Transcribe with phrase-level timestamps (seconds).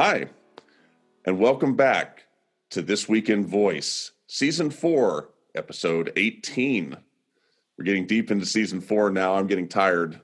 [0.00, 0.26] Hi,
[1.24, 2.26] and welcome back
[2.70, 6.96] to This Week in Voice, Season 4, Episode 18.
[7.76, 9.34] We're getting deep into Season 4 now.
[9.34, 10.20] I'm getting tired.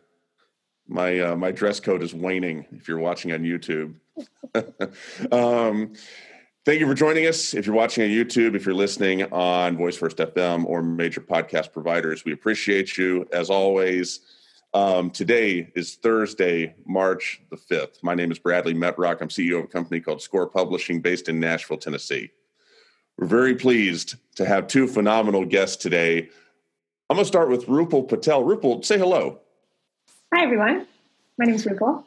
[0.87, 3.97] My, uh, my dress code is waning if you're watching on YouTube.
[5.33, 5.95] um,
[6.65, 7.53] thank you for joining us.
[7.53, 11.73] If you're watching on YouTube, if you're listening on Voice First FM or major podcast
[11.73, 13.27] providers, we appreciate you.
[13.33, 14.21] As always,
[14.75, 18.03] um, today is Thursday, March the 5th.
[18.03, 19.21] My name is Bradley Metrock.
[19.21, 22.33] I'm CEO of a company called Score Publishing based in Nashville, Tennessee.
[23.17, 26.29] We're very pleased to have two phenomenal guests today.
[27.09, 28.43] I'm going to start with Rupal Patel.
[28.43, 29.39] Rupal, say hello.
[30.35, 30.89] Hi, everyone.
[31.39, 32.05] My name is Rupal.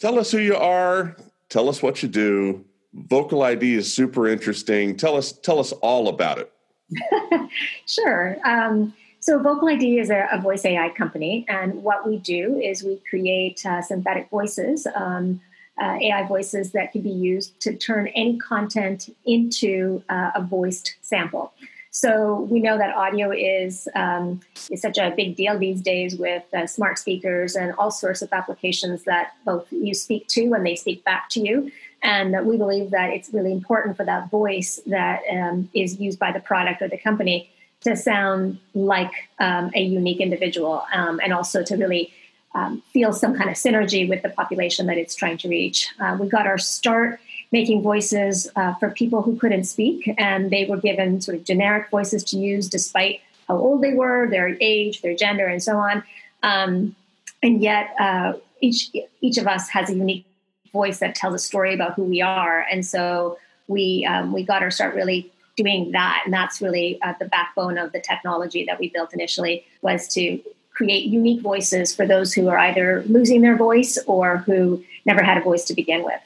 [0.00, 1.16] Tell us who you are.
[1.50, 2.64] Tell us what you do.
[2.96, 4.96] VocaliD is super interesting.
[4.96, 6.52] Tell us, tell us all about it.
[7.86, 8.36] sure.
[8.44, 8.92] Um,
[9.24, 13.64] so VocaliD is a, a, voice AI company, and what we do is we create
[13.64, 15.40] uh, synthetic voices, um,
[15.80, 20.96] uh, AI voices that can be used to turn any content into uh, a voiced
[21.00, 21.54] sample.
[21.90, 26.42] So we know that audio is um, is such a big deal these days with
[26.52, 30.76] uh, smart speakers and all sorts of applications that both you speak to and they
[30.76, 31.72] speak back to you.
[32.02, 36.30] And we believe that it's really important for that voice that um, is used by
[36.30, 37.48] the product or the company
[37.84, 42.12] to sound like um, a unique individual um, and also to really
[42.54, 45.88] um, feel some kind of synergy with the population that it's trying to reach.
[46.00, 47.20] Uh, we got our start
[47.52, 51.90] making voices uh, for people who couldn't speak, and they were given sort of generic
[51.90, 56.02] voices to use despite how old they were, their age, their gender, and so on.
[56.42, 56.96] Um,
[57.42, 60.24] and yet, uh, each each of us has a unique
[60.72, 63.38] voice that tells a story about who we are, and so
[63.68, 67.78] we um, we got our start really doing that and that's really uh, the backbone
[67.78, 70.40] of the technology that we built initially was to
[70.72, 75.38] create unique voices for those who are either losing their voice or who never had
[75.38, 76.20] a voice to begin with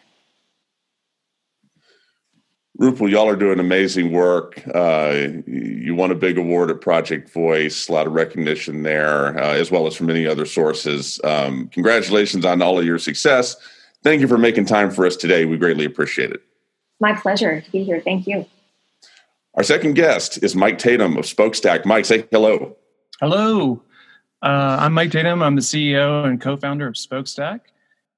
[2.80, 4.62] Rupal, y'all are doing amazing work.
[4.72, 9.54] Uh, you won a big award at Project Voice, a lot of recognition there, uh,
[9.54, 11.20] as well as from many other sources.
[11.24, 13.56] Um, congratulations on all of your success.
[14.04, 15.44] Thank you for making time for us today.
[15.44, 16.40] We greatly appreciate it.
[17.00, 18.00] My pleasure to be here.
[18.00, 18.46] Thank you.
[19.58, 21.84] Our second guest is Mike Tatum of Spokestack.
[21.84, 22.76] Mike, say hello.
[23.18, 23.82] Hello.
[24.40, 25.42] Uh, I'm Mike Tatum.
[25.42, 27.62] I'm the CEO and co founder of Spokestack.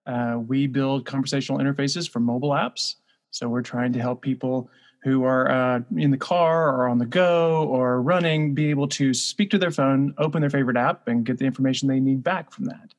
[0.06, 2.97] Uh, we build conversational interfaces for mobile apps.
[3.31, 4.69] So we're trying to help people
[5.03, 9.15] who are uh, in the car or on the go or running be able to
[9.15, 12.53] speak to their phone, open their favorite app, and get the information they need back
[12.53, 12.93] from that.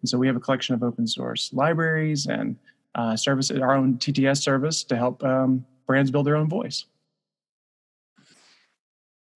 [0.00, 2.56] And so we have a collection of open source libraries and
[2.94, 6.84] uh, services, our own TTS service to help um, brands build their own voice.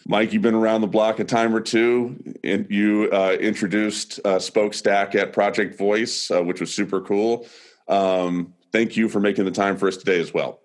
[0.06, 2.34] Mike, you've been around the block a time or two.
[2.44, 7.46] And you uh, introduced uh, Spokestack at Project Voice, uh, which was super cool.
[7.88, 10.60] Um, thank you for making the time for us today as well.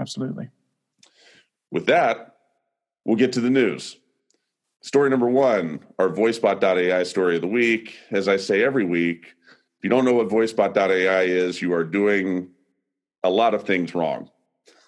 [0.00, 0.50] Absolutely.
[1.70, 2.36] With that,
[3.04, 3.96] we'll get to the news.
[4.82, 7.96] Story number one, our VoiceBot.ai story of the week.
[8.12, 9.34] As I say every week,
[9.78, 12.50] if you don't know what VoiceBot.ai is, you are doing
[13.24, 14.30] a lot of things wrong.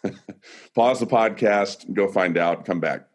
[0.76, 3.07] Pause the podcast, go find out, come back.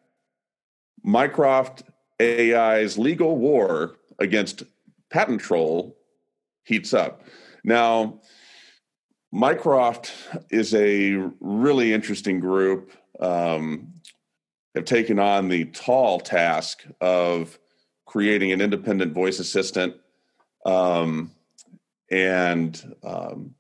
[1.04, 1.84] Mycroft
[2.20, 4.64] AI's legal war against
[5.12, 5.98] patent troll
[6.64, 7.24] heats up.
[7.64, 8.22] Now,
[9.32, 10.14] Mycroft
[10.50, 12.92] is a really interesting group.
[13.20, 13.94] Um,
[14.76, 17.60] have taken on the tall task of
[18.06, 19.96] creating an independent voice assistant
[20.66, 21.32] um,
[22.10, 23.54] and um,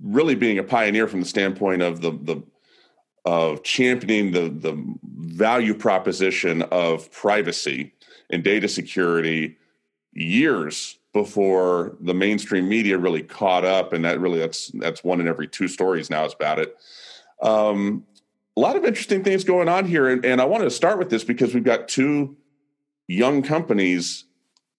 [0.00, 2.42] really being a pioneer from the standpoint of the the
[3.26, 7.92] of championing the the value proposition of privacy
[8.30, 9.58] and data security
[10.12, 15.26] years before the mainstream media really caught up and that really that's that's one in
[15.26, 16.76] every two stories now is about it.
[17.42, 18.06] Um,
[18.56, 21.10] a lot of interesting things going on here and, and i wanted to start with
[21.10, 22.34] this because we've got two
[23.06, 24.24] young companies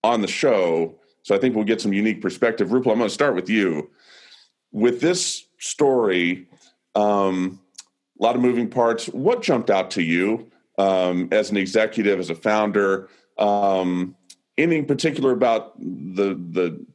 [0.03, 2.69] on the show so i think we'll get some unique perspective.
[2.69, 3.89] Rupal i'm going to start with you.
[4.71, 6.47] With this story
[6.95, 7.59] um,
[8.19, 9.07] a lot of moving parts.
[9.07, 13.09] What jumped out to you um, as an executive, as a founder?
[13.37, 14.15] Um,
[14.57, 16.85] anything particular about the the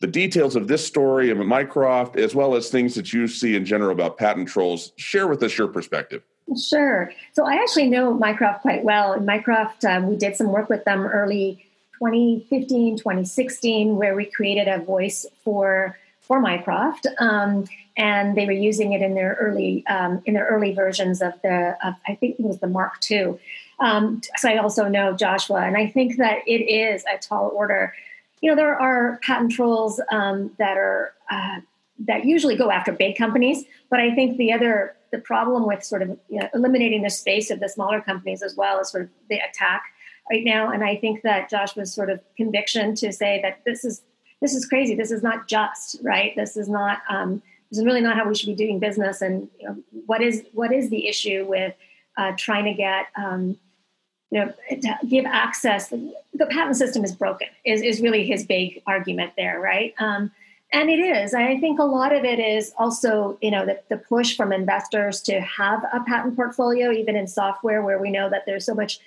[0.00, 3.64] the details of this story of Mycroft, as well as things that you see in
[3.64, 4.92] general about patent trolls?
[4.96, 6.22] Share with us your perspective.
[6.56, 7.10] Sure.
[7.32, 9.12] So I actually know Mycroft quite well.
[9.12, 11.64] In Mycroft, um, we did some work with them early
[11.98, 17.06] 2015, 2016, where we created a voice for for Mycroft.
[17.18, 17.64] Um,
[17.96, 21.76] and they were using it in their early um, in their early versions of the
[21.84, 23.38] of, I think it was the Mark II.
[23.80, 27.92] Um, so I also know Joshua, and I think that it is a tall order.
[28.40, 31.60] You know, there are patent trolls um, that are uh,
[32.06, 33.64] that usually go after big companies.
[33.90, 37.50] But I think the other the problem with sort of you know, eliminating the space
[37.50, 39.82] of the smaller companies as well is sort of the attack
[40.30, 40.70] right now.
[40.70, 44.02] And I think that Joshua's sort of conviction to say that this is
[44.40, 44.94] this is crazy.
[44.94, 46.34] This is not just right.
[46.36, 47.02] This is not.
[47.08, 49.20] Um, this is really not how we should be doing business.
[49.20, 49.76] And you know,
[50.06, 51.74] what is what is the issue with
[52.16, 53.58] uh, trying to get um,
[54.30, 54.52] you know
[55.08, 55.88] give access?
[55.88, 57.48] The patent system is broken.
[57.64, 59.94] Is is really his big argument there, right?
[59.98, 60.30] Um,
[60.72, 61.32] and it is.
[61.32, 65.22] I think a lot of it is also, you know, the, the push from investors
[65.22, 69.00] to have a patent portfolio, even in software, where we know that there's so much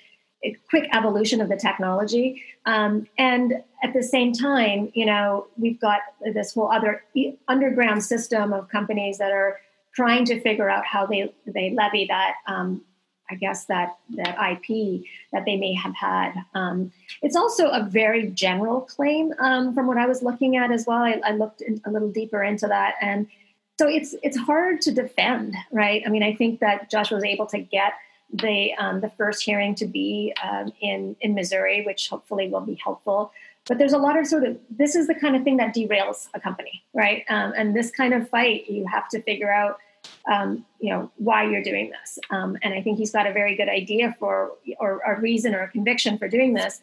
[0.69, 2.41] quick evolution of the technology.
[2.65, 6.01] Um, and at the same time, you know, we've got
[6.33, 7.03] this whole other
[7.47, 9.59] underground system of companies that are
[9.93, 12.81] trying to figure out how they they levy that um,
[13.31, 16.33] I guess that that IP that they may have had.
[16.53, 16.91] Um,
[17.21, 21.01] it's also a very general claim um, from what I was looking at as well.
[21.01, 23.27] I, I looked in, a little deeper into that, and
[23.79, 26.03] so it's it's hard to defend, right?
[26.05, 27.93] I mean, I think that Josh was able to get
[28.33, 32.79] the um, the first hearing to be um, in in Missouri, which hopefully will be
[32.83, 33.31] helpful.
[33.67, 36.27] But there's a lot of sort of this is the kind of thing that derails
[36.33, 37.23] a company, right?
[37.29, 39.79] Um, and this kind of fight, you have to figure out
[40.31, 43.55] um, you know why you're doing this um, and i think he's got a very
[43.55, 46.81] good idea for or a reason or a conviction for doing this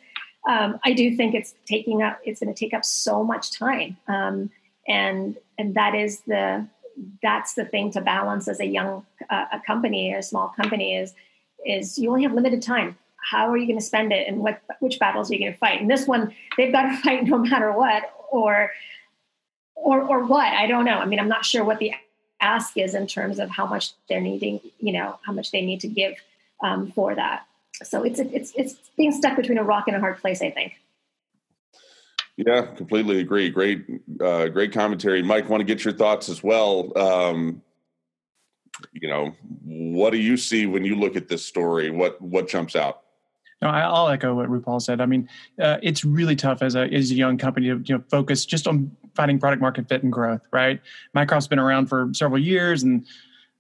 [0.49, 3.97] um, i do think it's taking up it's going to take up so much time
[4.87, 6.67] and and that is the
[7.23, 11.15] that's the thing to balance as a young uh, a company a small company is
[11.65, 12.97] is you only have limited time
[13.31, 15.59] how are you going to spend it and what which battles are you going to
[15.59, 18.71] fight and this one they've got to fight no matter what or
[19.75, 21.93] or or what i don't know i mean i'm not sure what the
[22.41, 25.81] ask is in terms of how much they're needing, you know, how much they need
[25.81, 26.15] to give
[26.63, 27.47] um, for that.
[27.83, 30.75] So it's it's it's being stuck between a rock and a hard place, I think.
[32.37, 33.51] Yeah, completely agree.
[33.51, 33.85] Great,
[34.21, 35.49] uh, great commentary, Mike.
[35.49, 36.97] Want to get your thoughts as well.
[36.97, 37.63] Um,
[38.93, 39.35] you know,
[39.65, 41.91] what do you see when you look at this story?
[41.91, 43.03] What what jumps out?
[43.61, 45.01] No, I'll echo what Rupal said.
[45.01, 45.29] I mean,
[45.61, 48.67] uh, it's really tough as a as a young company to you know focus just
[48.67, 50.43] on finding product market fit and growth.
[50.53, 50.81] Right,
[51.15, 53.05] Mycroft's been around for several years and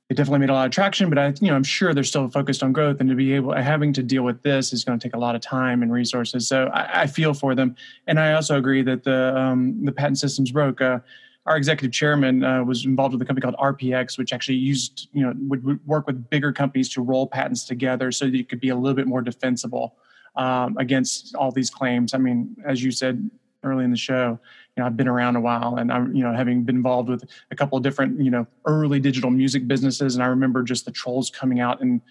[0.08, 1.08] it definitely made a lot of traction.
[1.10, 3.54] But I, you know, I'm sure they're still focused on growth, and to be able
[3.54, 6.48] having to deal with this is going to take a lot of time and resources.
[6.48, 7.76] So I, I feel for them,
[8.06, 10.80] and I also agree that the um, the patent systems broke.
[10.80, 11.00] Uh,
[11.48, 15.22] our executive chairman uh, was involved with a company called RPX, which actually used, you
[15.22, 18.60] know, would, would, work with bigger companies to roll patents together so that you could
[18.60, 19.96] be a little bit more defensible
[20.36, 22.12] um, against all these claims.
[22.12, 23.30] I mean, as you said
[23.64, 24.38] early in the show,
[24.76, 27.24] you know, I've been around a while, and I'm, you know, having been involved with
[27.50, 30.92] a couple of different, you know, early digital music businesses, and I remember just the
[30.92, 32.02] trolls coming out in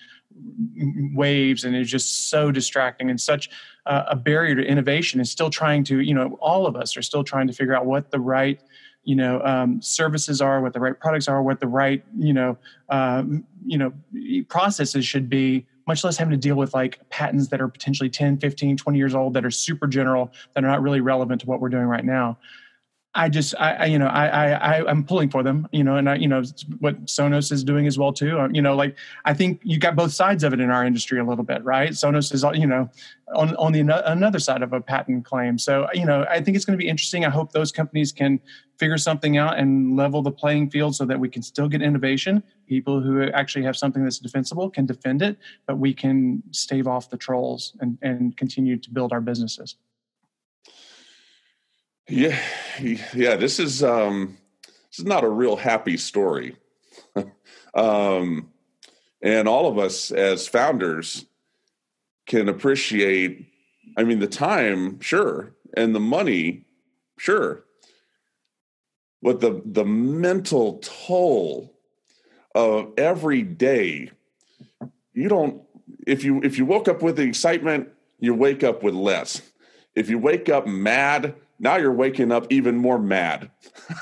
[1.15, 3.49] waves, and it's just so distracting and such
[3.85, 5.19] uh, a barrier to innovation.
[5.19, 7.85] And still trying to, you know, all of us are still trying to figure out
[7.85, 8.59] what the right
[9.07, 12.57] you know um, services are, what the right products are, what the right you know
[12.89, 13.23] uh,
[13.65, 13.93] you know
[14.49, 15.65] processes should be.
[15.87, 19.15] Much less having to deal with like patents that are potentially 10, 15, 20 years
[19.15, 22.03] old that are super general that are not really relevant to what we're doing right
[22.03, 22.37] now.
[23.17, 26.07] I just, I, I, you know, I, I, I'm pulling for them, you know, and
[26.07, 26.43] I, you know,
[26.79, 28.39] what Sonos is doing as well too.
[28.39, 31.19] Um, you know, like I think you got both sides of it in our industry
[31.19, 31.89] a little bit, right?
[31.89, 32.87] Sonos is, you know,
[33.33, 33.79] on on the
[34.11, 35.57] another side of a patent claim.
[35.57, 37.25] So, you know, I think it's going to be interesting.
[37.25, 38.39] I hope those companies can
[38.77, 42.43] figure something out and level the playing field so that we can still get innovation.
[42.67, 47.09] People who actually have something that's defensible can defend it, but we can stave off
[47.09, 49.75] the trolls and and continue to build our businesses.
[52.09, 52.39] Yeah,
[52.79, 53.35] yeah.
[53.35, 56.55] This is um, this is not a real happy story,
[57.75, 58.49] um,
[59.21, 61.25] and all of us as founders
[62.25, 63.51] can appreciate.
[63.97, 66.65] I mean, the time, sure, and the money,
[67.17, 67.65] sure,
[69.21, 71.73] but the the mental toll
[72.55, 74.11] of every day.
[75.13, 75.61] You don't.
[76.05, 79.41] If you if you woke up with the excitement, you wake up with less.
[79.93, 83.49] If you wake up mad now you're waking up even more mad.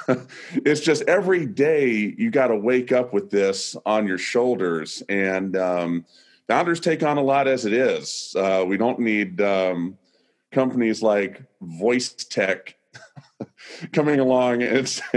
[0.54, 5.02] it's just every day you got to wake up with this on your shoulders.
[5.08, 6.06] And um,
[6.48, 8.36] founders take on a lot as it is.
[8.38, 9.98] Uh, we don't need um,
[10.52, 12.76] companies like Voice Tech
[13.94, 14.62] coming along.
[14.62, 15.02] It's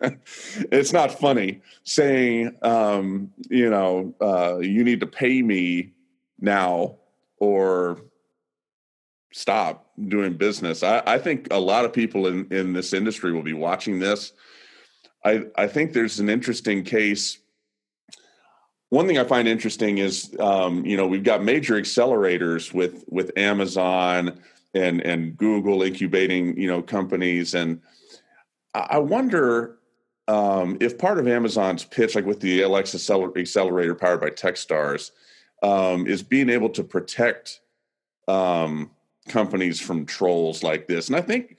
[0.00, 5.92] it's not funny saying, um, you know, uh, you need to pay me
[6.40, 6.96] now
[7.38, 7.98] or
[9.34, 10.84] stop doing business.
[10.84, 14.32] I, I, think a lot of people in, in this industry will be watching this.
[15.24, 17.38] I, I think there's an interesting case.
[18.90, 23.36] One thing I find interesting is, um, you know, we've got major accelerators with with
[23.36, 24.38] Amazon
[24.72, 27.80] and and Google incubating, you know, companies, and
[28.72, 29.78] I wonder
[30.28, 32.98] um, if part of Amazon's pitch, like with the Alexa
[33.36, 35.10] accelerator powered by TechStars,
[35.64, 37.60] um, is being able to protect
[38.28, 38.90] um,
[39.28, 41.08] companies from trolls like this.
[41.08, 41.56] And I think,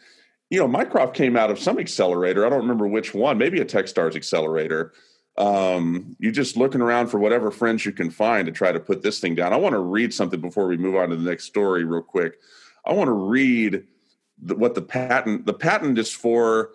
[0.50, 2.46] you know, Mycroft came out of some accelerator.
[2.46, 4.94] I don't remember which one, maybe a TechStars accelerator.
[5.38, 9.02] Um, you're just looking around for whatever friends you can find to try to put
[9.02, 9.52] this thing down.
[9.52, 12.40] I want to read something before we move on to the next story, real quick.
[12.86, 13.84] I want to read
[14.42, 15.46] the, what the patent.
[15.46, 16.72] The patent is for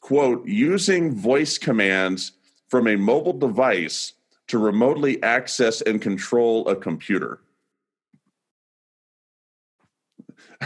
[0.00, 2.32] quote using voice commands
[2.68, 4.12] from a mobile device
[4.48, 7.40] to remotely access and control a computer.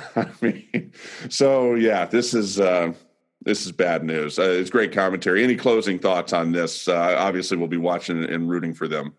[0.17, 0.93] I mean,
[1.29, 2.93] so yeah, this is uh,
[3.43, 4.39] this is bad news.
[4.39, 5.45] Uh, it's great commentary.
[5.45, 6.89] Any closing thoughts on this?
[6.89, 9.15] Uh, obviously, we'll be watching and rooting for them.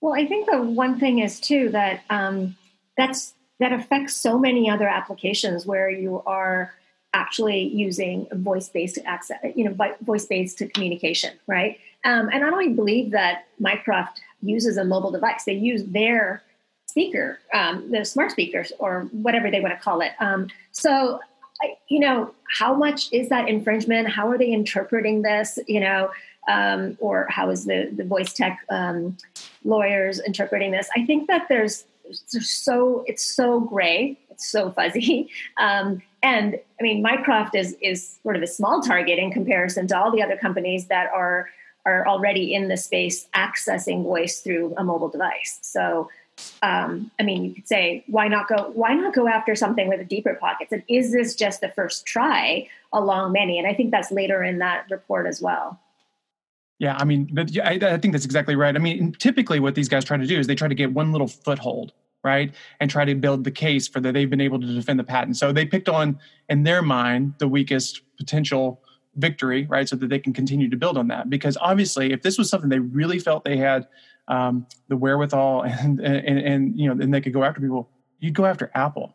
[0.00, 2.56] Well, I think the one thing is too that um,
[2.96, 6.74] that's that affects so many other applications where you are
[7.14, 11.78] actually using voice-based access, you know, voice-based communication, right?
[12.04, 15.44] Um, and I don't even believe that Mycroft uses a mobile device.
[15.44, 16.42] They use their
[16.94, 20.12] speaker, um, the smart speakers, or whatever they want to call it.
[20.20, 21.18] Um, so,
[21.88, 24.08] you know, how much is that infringement?
[24.08, 25.58] How are they interpreting this?
[25.66, 26.10] You know,
[26.46, 29.16] um, or how is the the voice tech um,
[29.64, 30.88] lawyers interpreting this?
[30.96, 31.84] I think that there's,
[32.32, 35.30] there's so it's so gray, it's so fuzzy.
[35.56, 39.98] Um, and I mean, Mycroft is is sort of a small target in comparison to
[39.98, 41.50] all the other companies that are
[41.86, 45.58] are already in the space accessing voice through a mobile device.
[45.62, 46.08] So,
[46.62, 48.70] um, I mean, you could say, why not go?
[48.74, 50.72] Why not go after something with a deeper pockets?
[50.72, 53.58] And is this just the first try along many?
[53.58, 55.80] And I think that's later in that report as well.
[56.78, 58.74] Yeah, I mean, I, I think that's exactly right.
[58.74, 61.12] I mean, typically, what these guys try to do is they try to get one
[61.12, 61.92] little foothold
[62.24, 62.54] right?
[62.80, 65.36] And try to build the case for that they've been able to defend the patent.
[65.36, 68.80] So they picked on, in their mind, the weakest potential
[69.16, 69.88] victory, right?
[69.88, 71.30] So that they can continue to build on that.
[71.30, 73.86] Because obviously, if this was something they really felt they had
[74.28, 77.88] um, the wherewithal and, and, and, you know, and they could go after people,
[78.18, 79.14] you'd go after Apple,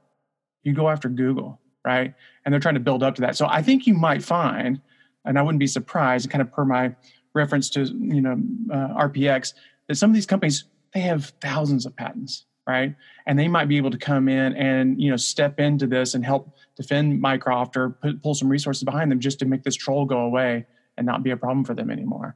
[0.64, 2.14] you'd go after Google, right?
[2.46, 3.36] And they're trying to build up to that.
[3.36, 4.82] So I think you might find,
[5.26, 6.96] and I wouldn't be surprised, kind of per my
[7.34, 9.54] reference to, you know, uh, RPX,
[9.88, 12.96] that some of these companies, they have thousands of patents right?
[13.26, 16.24] And they might be able to come in and you know step into this and
[16.24, 20.06] help defend Mycroft or put, pull some resources behind them just to make this troll
[20.06, 22.36] go away and not be a problem for them anymore.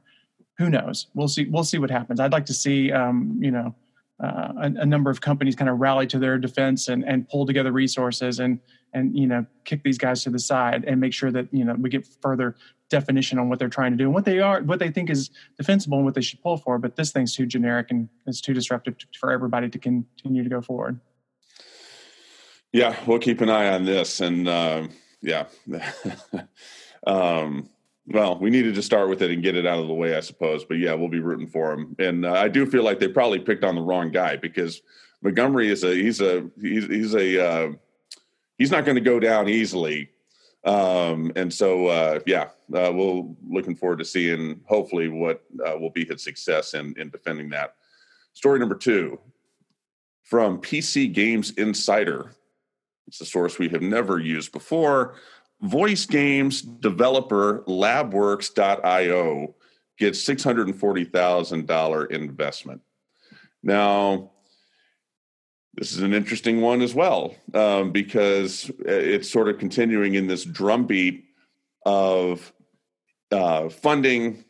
[0.58, 1.08] Who knows?
[1.14, 1.46] We'll see.
[1.46, 2.20] We'll see what happens.
[2.20, 3.74] I'd like to see um, you know
[4.22, 7.44] uh, a, a, number of companies kind of rally to their defense and, and pull
[7.44, 8.60] together resources and
[8.92, 11.74] and you know kick these guys to the side and make sure that you know
[11.74, 12.54] we get further
[12.88, 15.30] definition on what they're trying to do and what they are what they think is
[15.56, 18.54] defensible and what they should pull for but this thing's too generic and it's too
[18.54, 21.00] disruptive for everybody to continue to go forward
[22.72, 24.86] yeah we'll keep an eye on this and uh,
[25.22, 25.46] yeah
[27.08, 27.68] um,
[28.06, 30.20] well, we needed to start with it and get it out of the way, I
[30.20, 30.64] suppose.
[30.64, 31.96] But yeah, we'll be rooting for him.
[31.98, 34.82] And uh, I do feel like they probably picked on the wrong guy because
[35.22, 37.72] Montgomery is a he's a he's he's a uh,
[38.58, 40.10] he's not going to go down easily.
[40.64, 45.90] Um, and so uh, yeah, uh, we'll looking forward to seeing hopefully what uh, will
[45.90, 47.76] be his success in in defending that.
[48.34, 49.18] Story number two
[50.24, 52.32] from PC Games Insider.
[53.06, 55.16] It's a source we have never used before
[55.64, 59.54] voice games developer labworks.io
[59.98, 62.82] gets $640,000 investment.
[63.62, 64.32] Now,
[65.74, 70.44] this is an interesting one as well um, because it's sort of continuing in this
[70.44, 71.24] drumbeat
[71.86, 72.52] of
[73.32, 74.44] uh, funding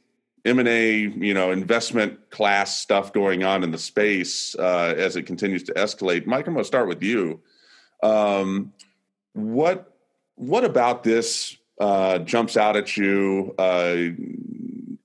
[0.45, 5.63] m&a you know investment class stuff going on in the space uh, as it continues
[5.63, 7.41] to escalate mike i'm going to start with you
[8.03, 8.71] um,
[9.33, 9.94] what
[10.37, 13.97] what about this uh, jumps out at you, uh,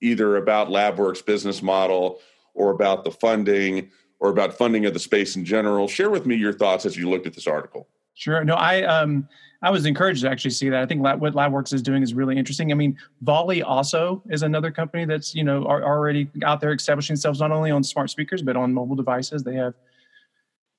[0.00, 2.20] either about LabWorks' business model
[2.54, 5.88] or about the funding or about funding of the space in general?
[5.88, 7.88] Share with me your thoughts as you looked at this article.
[8.14, 8.44] Sure.
[8.44, 9.28] No, I um,
[9.62, 10.82] I was encouraged to actually see that.
[10.82, 12.72] I think Lab, what LabWorks is doing is really interesting.
[12.72, 17.14] I mean, Volley also is another company that's you know are already out there establishing
[17.14, 19.42] themselves not only on smart speakers but on mobile devices.
[19.42, 19.74] They have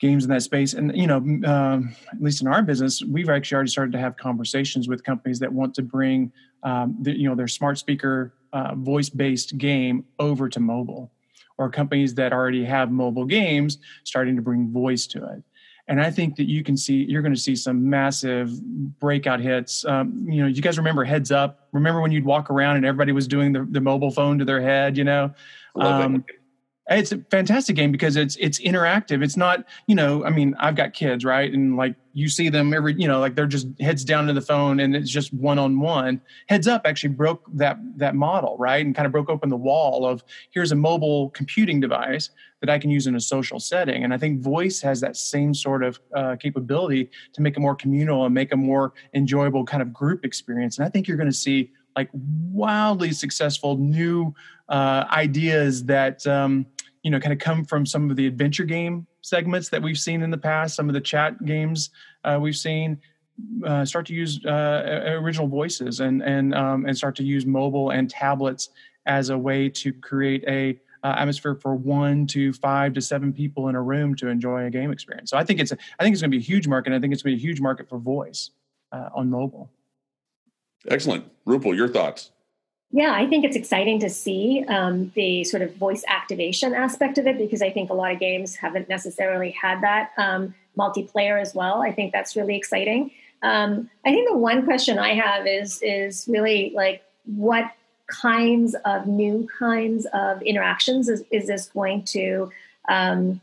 [0.02, 0.74] games in that space.
[0.74, 4.18] And you know, um, at least in our business, we've actually already started to have
[4.18, 6.32] conversations with companies that want to bring
[6.64, 11.12] um, the, you know their smart speaker uh, voice based game over to mobile,
[11.58, 15.44] or companies that already have mobile games starting to bring voice to it.
[15.88, 18.50] And I think that you can see you're going to see some massive
[19.00, 19.86] breakout hits.
[19.86, 21.68] Um, you know, you guys remember Heads Up?
[21.74, 24.62] Remember when you'd walk around and everybody was doing the, the mobile phone to their
[24.62, 24.98] head?
[24.98, 25.34] You know.
[26.98, 29.24] It's a fantastic game because it's it's interactive.
[29.24, 31.52] It's not, you know, I mean, I've got kids, right?
[31.52, 34.42] And like you see them every, you know, like they're just heads down to the
[34.42, 36.22] phone and it's just one on one.
[36.48, 38.86] Heads up actually broke that that model, right?
[38.86, 42.30] And kind of broke open the wall of here's a mobile computing device
[42.62, 44.04] that I can use in a social setting.
[44.04, 47.76] And I think voice has that same sort of uh, capability to make it more
[47.76, 50.78] communal and make a more enjoyable kind of group experience.
[50.78, 54.34] And I think you're going to see like wildly successful new
[54.70, 56.66] uh, ideas that um,
[57.04, 60.22] you know kind of come from some of the adventure game segments that we've seen
[60.22, 61.90] in the past some of the chat games
[62.24, 63.00] uh, we've seen
[63.66, 67.92] uh, start to use uh, original voices and and um, and start to use mobile
[67.92, 68.70] and tablets
[69.06, 73.68] as a way to create a uh, atmosphere for one to five to seven people
[73.70, 75.32] in a room to enjoy a game experience.
[75.32, 76.94] So I think it's a, I think it's going to be a huge market.
[76.94, 78.52] I think it's going to be a huge market for voice
[78.92, 79.72] uh, on mobile.
[80.88, 81.76] Excellent, Rupal.
[81.76, 82.32] Your thoughts?
[82.94, 87.26] Yeah, I think it's exciting to see um, the sort of voice activation aspect of
[87.26, 91.56] it because I think a lot of games haven't necessarily had that um, multiplayer as
[91.56, 91.82] well.
[91.82, 93.12] I think that's really exciting.
[93.44, 97.72] Um, I think the one question I have is is really like what
[98.08, 102.52] kinds of new kinds of interactions is, is this going to
[102.90, 103.40] um,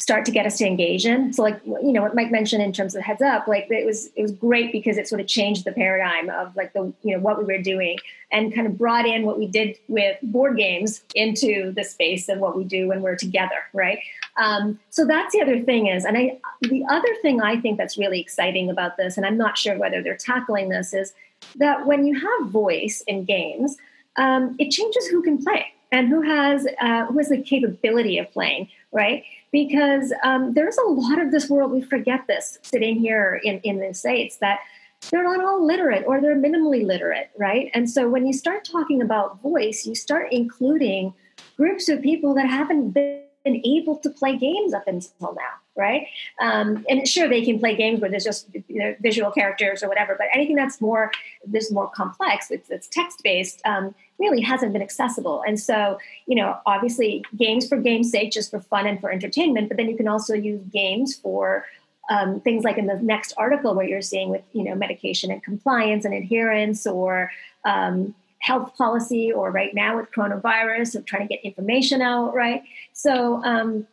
[0.00, 1.32] start to get us to engage in.
[1.32, 4.10] So like you know what Mike mentioned in terms of heads up, like it was
[4.16, 7.20] it was great because it sort of changed the paradigm of like the you know
[7.20, 7.98] what we were doing
[8.32, 12.38] and kind of brought in what we did with board games into the space of
[12.38, 13.98] what we do when we're together, right?
[14.36, 17.98] Um, so that's the other thing is, and I the other thing I think that's
[17.98, 21.12] really exciting about this, and I'm not sure whether they're tackling this, is
[21.56, 23.76] that when you have voice in games,
[24.16, 28.30] um, it changes who can play and who has uh, who has the capability of
[28.32, 29.24] playing, right?
[29.52, 33.78] because um, there's a lot of this world we forget this sitting here in, in
[33.80, 34.60] the states that
[35.10, 39.00] they're not all literate or they're minimally literate right and so when you start talking
[39.00, 41.12] about voice you start including
[41.56, 46.06] groups of people that haven't been able to play games up until now right
[46.40, 49.88] um, and sure they can play games where there's just you know, visual characters or
[49.88, 51.10] whatever but anything that's more
[51.46, 55.42] this more complex it's, it's text based um, really hasn't been accessible.
[55.46, 59.68] And so, you know, obviously games for game's sake, just for fun and for entertainment,
[59.68, 61.64] but then you can also use games for
[62.10, 65.42] um, things like in the next article where you're seeing with, you know, medication and
[65.42, 67.30] compliance and adherence or
[67.64, 72.62] um, health policy or right now with coronavirus of trying to get information out, right?
[72.92, 73.86] So um,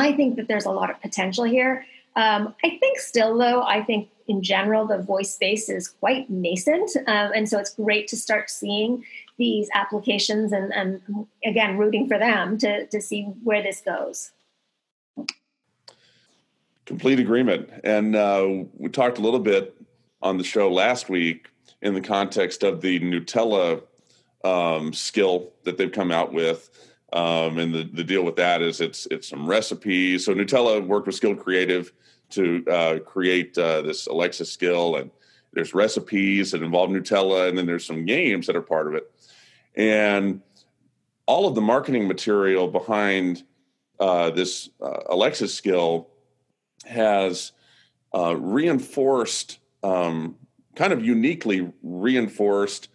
[0.00, 1.86] I think that there's a lot of potential here.
[2.16, 6.90] Um, I think still, though, I think in general the voice space is quite nascent,
[7.06, 9.04] um, and so it's great to start seeing
[9.36, 14.30] these applications and, and again rooting for them to to see where this goes.
[16.86, 17.70] Complete agreement.
[17.82, 19.74] And uh, we talked a little bit
[20.22, 21.48] on the show last week
[21.82, 23.82] in the context of the Nutella
[24.44, 28.80] um, skill that they've come out with um, and the, the deal with that is
[28.80, 30.26] it's it's some recipes.
[30.26, 31.92] So Nutella worked with skilled creative
[32.30, 35.10] to uh, create uh, this alexa skill and
[35.52, 39.10] there's recipes that involve nutella and then there's some games that are part of it.
[39.76, 40.40] And
[41.26, 43.44] all of the marketing material behind
[44.00, 46.08] uh, this uh, Alexa skill
[46.84, 47.52] has
[48.14, 50.36] uh, reinforced, um,
[50.74, 52.88] kind of uniquely reinforced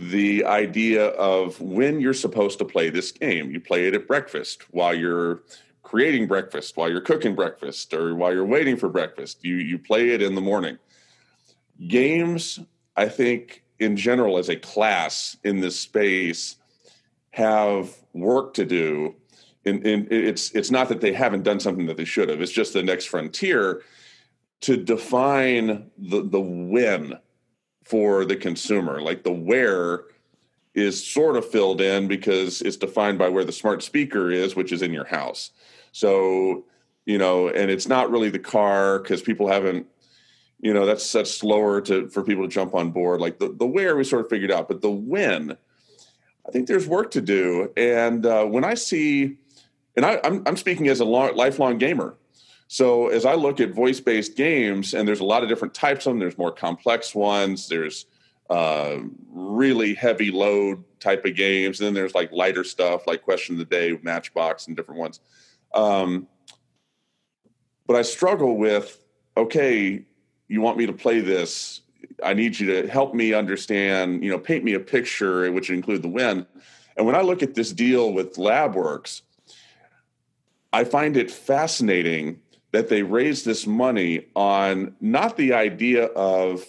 [0.00, 3.50] the idea of when you're supposed to play this game.
[3.50, 5.42] You play it at breakfast while you're
[5.82, 9.44] creating breakfast, while you're cooking breakfast, or while you're waiting for breakfast.
[9.44, 10.78] You you play it in the morning.
[11.86, 12.58] Games,
[12.96, 16.56] I think, in general as a class in this space
[17.30, 19.14] have work to do
[19.64, 22.72] and, it's it's not that they haven't done something that they should have it's just
[22.72, 23.82] the next frontier
[24.60, 27.18] to define the the when
[27.90, 29.00] for the consumer.
[29.00, 30.04] Like the where
[30.74, 34.70] is sort of filled in because it's defined by where the smart speaker is which
[34.70, 35.50] is in your house.
[35.90, 36.64] So
[37.04, 39.88] you know and it's not really the car because people haven't
[40.60, 43.20] you know that's that's slower to for people to jump on board.
[43.20, 45.56] Like the, the where we sort of figured out but the when
[46.46, 47.72] i think there's work to do.
[47.76, 49.36] And uh, when i see
[49.96, 52.16] and I, am I'm, I'm speaking as a long, lifelong gamer
[52.72, 56.12] so as i look at voice-based games and there's a lot of different types of
[56.12, 58.06] them there's more complex ones there's
[58.50, 58.98] uh,
[59.30, 63.58] really heavy load type of games and then there's like lighter stuff like question of
[63.60, 65.20] the day matchbox and different ones.
[65.72, 66.26] Um,
[67.86, 69.00] but i struggle with
[69.36, 70.04] okay
[70.48, 71.82] you want me to play this?
[72.24, 75.76] I need you to help me understand you know paint me a picture which would
[75.76, 76.44] include the win.
[76.96, 79.22] And when i look at this deal with labworks
[80.72, 82.40] i find it fascinating
[82.72, 86.64] that they raised this money on not the idea of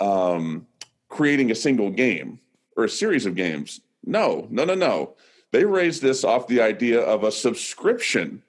[0.00, 0.66] um,
[1.08, 2.38] creating a single game
[2.76, 5.14] or a series of games no no no no
[5.50, 8.42] They raised this off the idea of a subscription.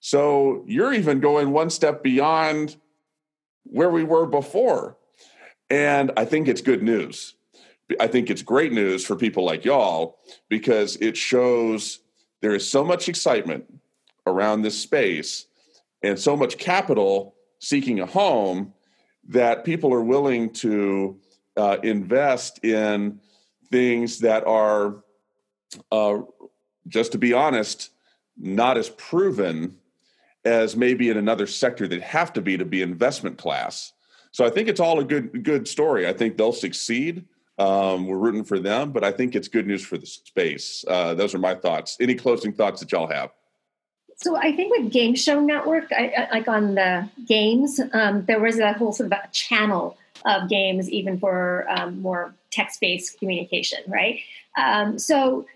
[0.00, 2.76] So you're even going one step beyond
[3.64, 4.96] where we were before.
[5.70, 7.34] And I think it's good news.
[8.00, 12.00] I think it's great news for people like y'all because it shows
[12.40, 13.64] there is so much excitement
[14.26, 15.46] around this space
[16.02, 18.72] and so much capital seeking a home
[19.28, 21.18] that people are willing to
[21.56, 23.20] uh, invest in
[23.70, 25.02] things that are,
[25.90, 26.18] uh,
[26.88, 27.90] just to be honest,
[28.36, 29.76] not as proven
[30.44, 33.92] as maybe in another sector that have to be to be investment class.
[34.32, 36.08] So I think it's all a good good story.
[36.08, 37.26] I think they'll succeed.
[37.58, 40.84] Um, we're rooting for them, but I think it's good news for the space.
[40.88, 41.98] Uh, those are my thoughts.
[42.00, 43.30] Any closing thoughts that y'all have?
[44.16, 48.40] So I think with Game Show Network, I, I, like on the games, um, there
[48.40, 53.80] was a whole sort of a channel of games, even for um, more text-based communication,
[53.88, 54.20] right?
[54.56, 55.46] Um, so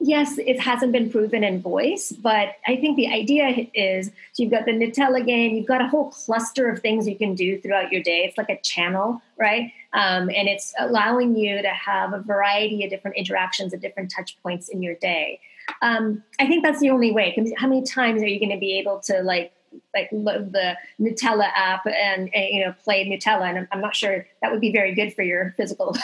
[0.00, 4.50] yes, it hasn't been proven in voice, but I think the idea is so you've
[4.50, 7.92] got the Nutella game, you've got a whole cluster of things you can do throughout
[7.92, 8.24] your day.
[8.24, 9.72] It's like a channel, right?
[9.92, 14.40] Um, and it's allowing you to have a variety of different interactions at different touch
[14.42, 15.40] points in your day.
[15.82, 17.36] Um, I think that's the only way.
[17.56, 19.52] How many times are you going to be able to like
[19.94, 24.26] like the Nutella app and, and, you know play Nutella, and I'm, I'm, not sure
[24.42, 25.96] that would be very good for your physical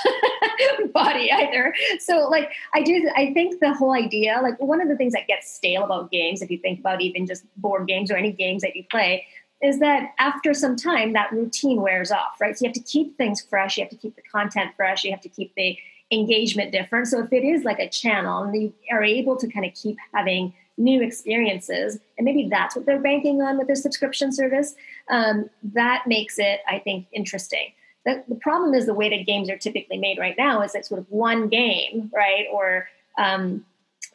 [0.94, 1.74] body either.
[1.98, 5.26] So like I do, I think the whole idea, like one of the things that
[5.26, 8.62] gets stale about games, if you think about even just board games or any games
[8.62, 9.26] that you play,
[9.62, 12.56] is that after some time that routine wears off, right?
[12.56, 15.10] So you have to keep things fresh, you have to keep the content fresh, you
[15.10, 15.78] have to keep the
[16.12, 17.08] engagement different.
[17.08, 19.96] So if it is like a channel and you are able to kind of keep
[20.12, 24.74] having new experiences, and maybe that's what they're banking on with their subscription service,
[25.10, 27.72] um, that makes it, I think, interesting.
[28.04, 30.86] The, the, problem is the way that games are typically made right now is that
[30.86, 32.46] sort of one game, right?
[32.52, 32.88] Or
[33.18, 33.64] um,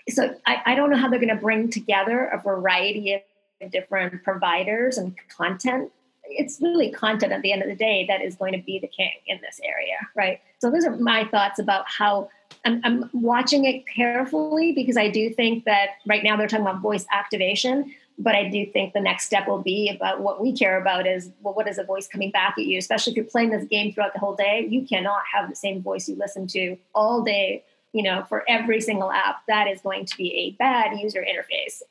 [0.07, 4.23] so I, I, don't know how they're going to bring together a variety of different
[4.23, 5.91] providers and content
[6.37, 8.87] it's really content at the end of the day that is going to be the
[8.87, 10.39] king in this area, right?
[10.59, 12.29] So those are my thoughts about how
[12.65, 16.81] I'm, I'm, watching it carefully because I do think that right now they're talking about
[16.81, 20.79] voice activation, but I do think the next step will be about what we care
[20.79, 22.77] about is well, what is a voice coming back at you?
[22.77, 25.81] Especially if you're playing this game throughout the whole day, you cannot have the same
[25.81, 27.63] voice you listen to all day.
[27.93, 31.81] You know, for every single app, that is going to be a bad user interface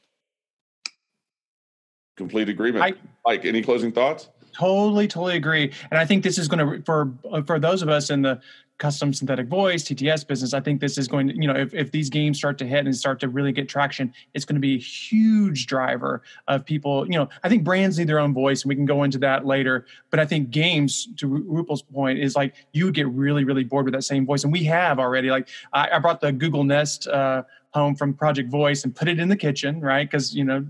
[2.20, 2.84] complete agreement.
[2.84, 2.92] I,
[3.24, 4.28] Mike, any closing thoughts?
[4.52, 5.72] Totally, totally agree.
[5.90, 7.12] And I think this is going to for
[7.46, 8.40] for those of us in the
[8.76, 10.52] custom synthetic voice TTS business.
[10.54, 12.84] I think this is going to you know if if these games start to hit
[12.84, 17.06] and start to really get traction, it's going to be a huge driver of people.
[17.06, 19.46] You know, I think brands need their own voice, and we can go into that
[19.46, 19.86] later.
[20.10, 23.94] But I think games, to Rupal's point, is like you get really really bored with
[23.94, 25.30] that same voice, and we have already.
[25.30, 27.08] Like I, I brought the Google Nest.
[27.08, 30.10] Uh, home from Project Voice and put it in the kitchen, right?
[30.10, 30.66] Because you know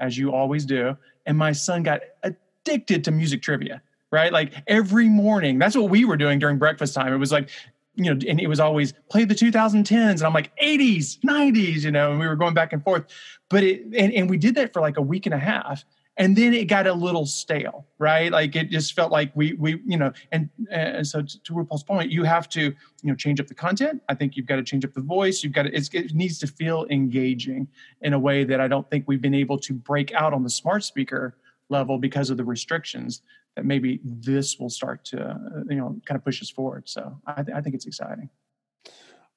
[0.00, 0.96] as you always do.
[1.26, 4.32] And my son got addicted to music trivia, right?
[4.32, 5.58] Like every morning.
[5.58, 7.12] That's what we were doing during breakfast time.
[7.12, 7.50] It was like,
[7.94, 9.92] you know, and it was always play the 2010s.
[9.92, 13.04] And I'm like, 80s, 90s, you know, and we were going back and forth.
[13.48, 15.84] But it, and, and we did that for like a week and a half
[16.20, 18.32] and then it got a little stale right?
[18.32, 21.84] Like it just felt like we we you know and and so to, to Rupal's
[21.84, 24.02] point you have to you know change up the content.
[24.08, 25.44] I think you've got to change up the voice.
[25.44, 27.68] You've got to it needs to feel engaging
[28.00, 30.50] in a way that i don't think we've been able to break out on the
[30.50, 31.36] smart speaker
[31.68, 33.22] level because of the restrictions
[33.54, 36.88] that maybe this will start to you know kind of push us forward.
[36.88, 38.30] So i, th- I think it's exciting.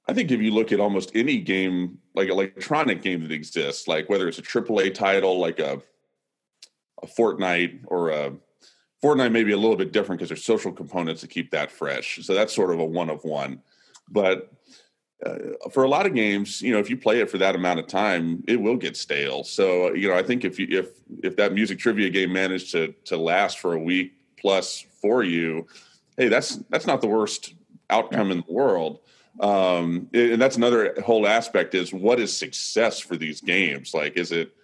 [0.08, 4.10] I think if you look at almost any game, like electronic game that exists, like
[4.10, 5.82] whether it's a AAA title, like a
[7.04, 8.34] a Fortnite or a
[9.04, 12.20] Fortnite may be a little bit different because there's social components to keep that fresh.
[12.24, 13.62] So that's sort of a one of one.
[14.10, 14.52] But
[15.26, 15.38] uh,
[15.72, 17.88] for a lot of games, you know, if you play it for that amount of
[17.88, 19.44] time, it will get stale.
[19.44, 20.89] So you know, I think if you if
[21.22, 25.68] if that music trivia game managed to to last for a week plus for you,
[26.18, 27.54] hey, that's that's not the worst
[27.89, 29.00] outcome in the world.
[29.39, 33.94] Um, and that's another whole aspect is what is success for these games?
[33.94, 34.56] Like, is it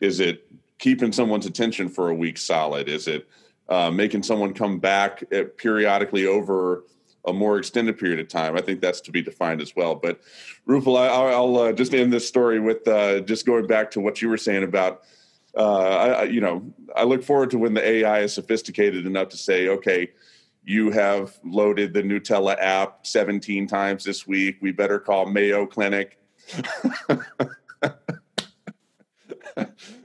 [0.00, 0.46] is it
[0.82, 2.88] keeping someone's attention for a week solid?
[2.88, 3.28] Is it
[3.68, 6.82] uh, making someone come back uh, periodically over
[7.24, 8.56] a more extended period of time?
[8.56, 9.94] I think that's to be defined as well.
[9.94, 10.20] But
[10.68, 14.20] Rupal, I, will uh, just end this story with uh, just going back to what
[14.20, 15.02] you were saying about.
[15.56, 19.36] Uh, I, you know, I look forward to when the AI is sophisticated enough to
[19.36, 20.10] say, okay,
[20.64, 24.56] you have loaded the Nutella app 17 times this week.
[24.60, 26.18] We better call Mayo Clinic.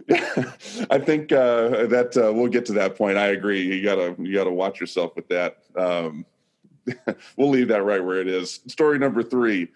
[0.90, 3.18] I think uh, that uh, we'll get to that point.
[3.18, 3.62] I agree.
[3.62, 5.58] You gotta you gotta watch yourself with that.
[5.76, 6.26] Um,
[7.36, 8.62] we'll leave that right where it is.
[8.68, 9.68] Story number three: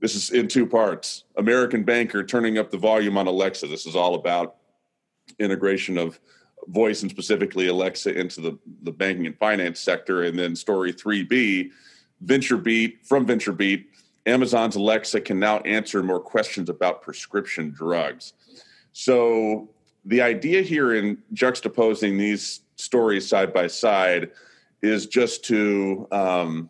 [0.00, 1.24] this is in two parts.
[1.36, 3.66] American Banker turning up the volume on Alexa.
[3.66, 4.56] This is all about
[5.38, 6.18] integration of
[6.68, 10.24] voice and specifically Alexa into the, the banking and finance sector.
[10.24, 11.70] And then story 3B,
[12.24, 13.84] VentureBeat from VentureBeat,
[14.26, 18.34] Amazon's Alexa can now answer more questions about prescription drugs.
[18.92, 19.70] So
[20.04, 24.30] the idea here in juxtaposing these stories side by side
[24.82, 26.68] is just to um,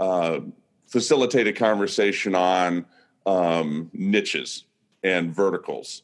[0.00, 0.40] uh,
[0.88, 2.86] facilitate a conversation on
[3.26, 4.64] um, niches
[5.02, 6.02] and verticals.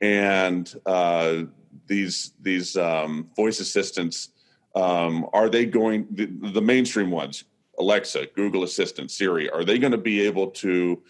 [0.00, 1.44] And uh,
[1.86, 4.30] these these um, voice assistants
[4.74, 7.44] um, are they going the, the, mainstream ones
[7.78, 11.02] alexa google assistant siri are they going to be able to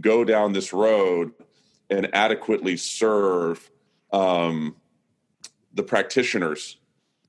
[0.00, 1.32] go down this road
[1.92, 3.70] and adequately serve
[4.12, 4.76] um,
[5.74, 6.78] the practitioners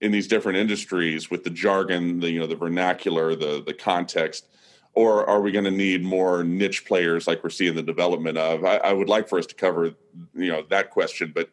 [0.02, 4.48] in these different industries with the jargon the you know the vernacular the the context
[4.96, 8.66] or are we going to need more niche players like we're seeing the development of
[8.66, 9.94] I, I would like for us to cover
[10.34, 11.50] you know that question but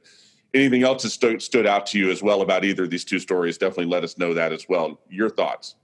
[0.55, 3.19] anything else that st- stood out to you as well about either of these two
[3.19, 5.01] stories, definitely let us know that as well.
[5.09, 5.77] Your thoughts.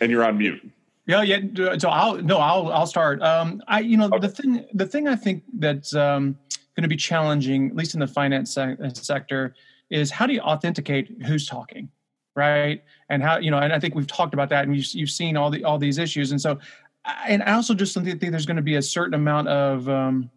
[0.00, 0.70] And you're on mute.
[1.06, 1.78] Yeah, yeah.
[1.78, 3.22] So I'll no, I'll I'll start.
[3.22, 4.18] Um, I you know okay.
[4.18, 6.36] the thing the thing I think that's um,
[6.74, 9.54] going to be challenging, at least in the finance se- sector,
[9.88, 11.88] is how do you authenticate who's talking,
[12.34, 12.82] right?
[13.08, 15.36] And how you know, and I think we've talked about that, and you've, you've seen
[15.36, 16.58] all the all these issues, and so,
[17.26, 20.28] and I also just think there's going to be a certain amount of um,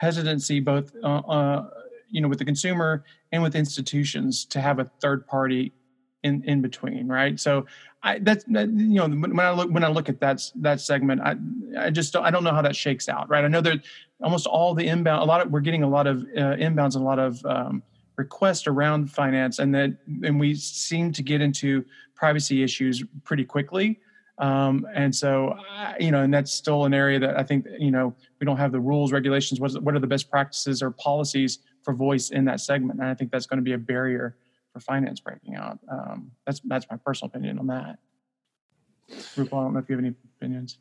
[0.00, 1.68] hesitancy both uh, uh,
[2.10, 5.72] you know with the consumer and with institutions to have a third party
[6.24, 7.66] in in between right so
[8.02, 11.20] i that's that, you know when i look when i look at that that segment
[11.20, 11.34] i
[11.78, 13.80] i just don't, i don't know how that shakes out right i know that
[14.22, 17.02] almost all the inbound a lot of we're getting a lot of uh, inbounds and
[17.02, 17.82] a lot of um,
[18.16, 19.90] requests around finance and that
[20.24, 21.84] and we seem to get into
[22.14, 23.98] privacy issues pretty quickly
[24.40, 25.54] um, and so,
[25.98, 28.72] you know, and that's still an area that I think, you know, we don't have
[28.72, 29.60] the rules, regulations.
[29.60, 33.00] What, what are the best practices or policies for voice in that segment?
[33.00, 34.36] And I think that's going to be a barrier
[34.72, 35.78] for finance breaking out.
[35.90, 37.98] Um, that's that's my personal opinion on that.
[39.36, 40.78] Rupal, I don't know if you have any opinions.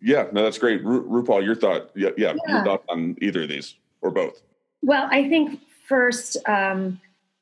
[0.00, 0.84] Yeah, no, that's great.
[0.84, 4.40] Ru- Rupal, your thought, yeah, yeah, yeah, your thought on either of these or both.
[4.82, 7.00] Well, I think first, um,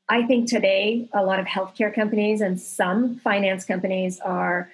[0.09, 4.71] I think today a lot of healthcare companies and some finance companies are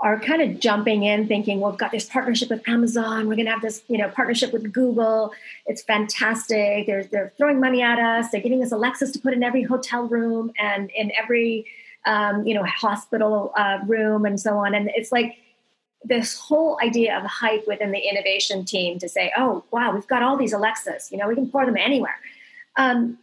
[0.00, 3.28] are kind of jumping in thinking well we've got this partnership with amazon.
[3.28, 5.32] We're going to have this you know partnership with google.
[5.66, 6.86] It's fantastic.
[6.86, 8.30] They're, they're throwing money at us.
[8.30, 11.66] They're giving us alexas to put in every hotel room and in every
[12.06, 14.74] um, you know hospital uh, room and so on.
[14.74, 15.36] And it's like
[16.04, 20.22] this whole idea of hype within the innovation team to say oh wow we've got
[20.22, 22.16] all these alexas you know we can pour them anywhere.
[22.76, 23.18] Um,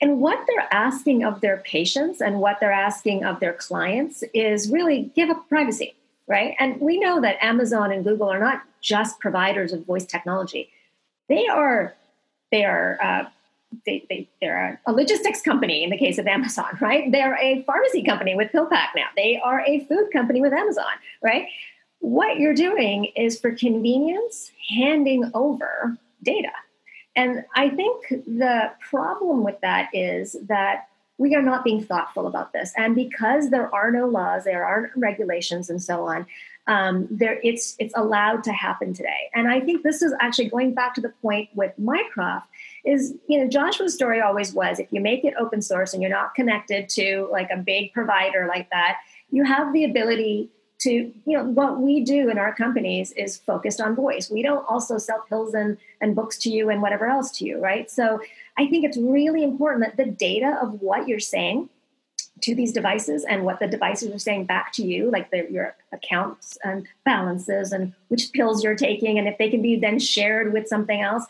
[0.00, 4.70] and what they're asking of their patients and what they're asking of their clients is
[4.70, 5.94] really give up privacy
[6.28, 6.54] right?
[6.60, 10.70] And we know that Amazon and Google are not just providers of voice technology;
[11.28, 11.94] they are
[12.50, 13.24] they are uh,
[13.86, 17.10] they, they they're a logistics company in the case of Amazon, right?
[17.10, 19.06] They're a pharmacy company with PillPack now.
[19.16, 21.46] They are a food company with Amazon, right?
[22.00, 26.52] What you're doing is for convenience handing over data.
[27.16, 30.87] And I think the problem with that is that
[31.18, 32.72] we are not being thoughtful about this.
[32.76, 36.26] And because there are no laws, there aren't regulations, and so on,
[36.68, 39.30] um, there it's it's allowed to happen today.
[39.34, 42.48] And I think this is actually going back to the point with Mycroft
[42.84, 46.10] is you know Joshua's story always was if you make it open source and you're
[46.10, 48.98] not connected to like a big provider like that,
[49.30, 53.80] you have the ability to you know what we do in our companies is focused
[53.80, 57.30] on voice we don't also sell pills and, and books to you and whatever else
[57.30, 57.90] to you right?
[57.90, 58.20] So
[58.56, 61.68] i think it's really important that the data of what you're saying
[62.42, 65.74] to these devices and what the devices are saying back to you like the, your
[65.92, 70.52] accounts and balances and which pills you're taking and if they can be then shared
[70.52, 71.24] with something else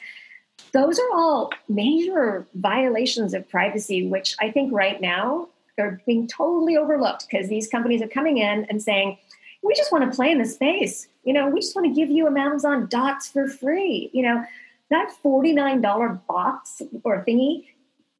[0.72, 6.76] those are all major violations of privacy which i think right now are being totally
[6.76, 9.16] overlooked because these companies are coming in and saying
[9.62, 11.08] we just want to play in the space.
[11.24, 14.10] You know, we just want to give you Amazon dots for free.
[14.12, 14.44] You know,
[14.90, 17.66] that $49 box or thingy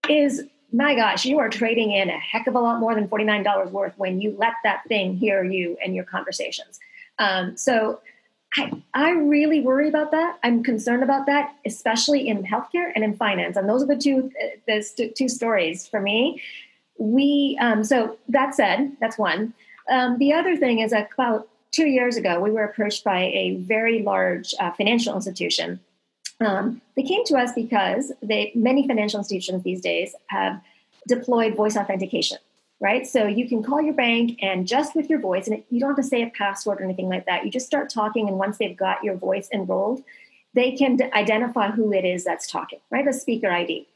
[0.08, 3.70] is, my gosh, you are trading in a heck of a lot more than $49
[3.70, 6.78] worth when you let that thing hear you and your conversations.
[7.18, 8.00] Um, so
[8.56, 10.38] I, I really worry about that.
[10.42, 13.56] I'm concerned about that, especially in healthcare and in finance.
[13.56, 16.42] And those are the two, uh, the two stories for me.
[16.98, 19.54] We, um, so that said, that's one.
[19.88, 23.56] Um, the other thing is that about two years ago, we were approached by a
[23.56, 25.80] very large uh, financial institution.
[26.40, 30.60] Um, they came to us because they, many financial institutions these days have
[31.06, 32.38] deployed voice authentication.
[32.80, 33.06] right?
[33.06, 35.96] So you can call your bank and just with your voice, and you don't have
[35.96, 37.44] to say a password or anything like that.
[37.44, 40.04] You just start talking, and once they've got your voice enrolled,
[40.54, 43.06] they can identify who it is that's talking, right?
[43.06, 43.88] A speaker ID,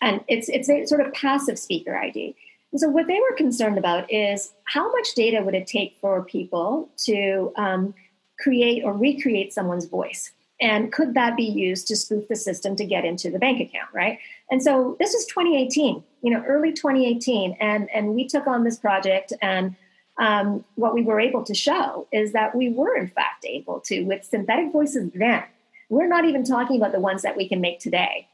[0.00, 2.36] and it's it's a sort of passive speaker ID.
[2.72, 6.22] And so what they were concerned about is how much data would it take for
[6.22, 7.94] people to um,
[8.38, 10.32] create or recreate someone's voice?
[10.60, 13.88] And could that be used to spoof the system to get into the bank account
[13.94, 14.18] right?
[14.50, 18.78] And so this is 2018 you know early 2018 and and we took on this
[18.78, 19.76] project and
[20.18, 24.02] um, what we were able to show is that we were in fact able to
[24.02, 25.44] with synthetic voices then.
[25.90, 28.26] We're not even talking about the ones that we can make today